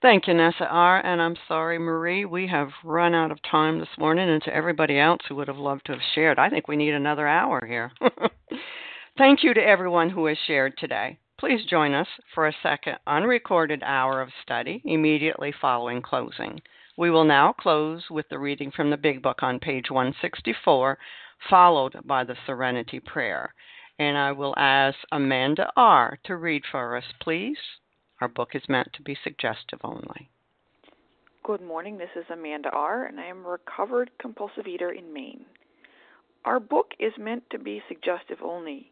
[0.00, 1.04] Thank you, Nessa R.
[1.04, 4.98] And I'm sorry, Marie, we have run out of time this morning, and to everybody
[4.98, 7.92] else who would have loved to have shared, I think we need another hour here.
[9.18, 11.18] Thank you to everyone who has shared today.
[11.38, 16.62] Please join us for a second unrecorded hour of study immediately following closing.
[16.96, 20.98] We will now close with the reading from the Big Book on page 164,
[21.50, 23.52] followed by the Serenity Prayer.
[23.98, 26.18] And I will ask Amanda R.
[26.24, 27.58] to read for us, please.
[28.22, 30.30] Our book is meant to be suggestive only.
[31.44, 31.98] Good morning.
[31.98, 35.44] This is Amanda R., and I am a recovered compulsive eater in Maine.
[36.46, 38.91] Our book is meant to be suggestive only.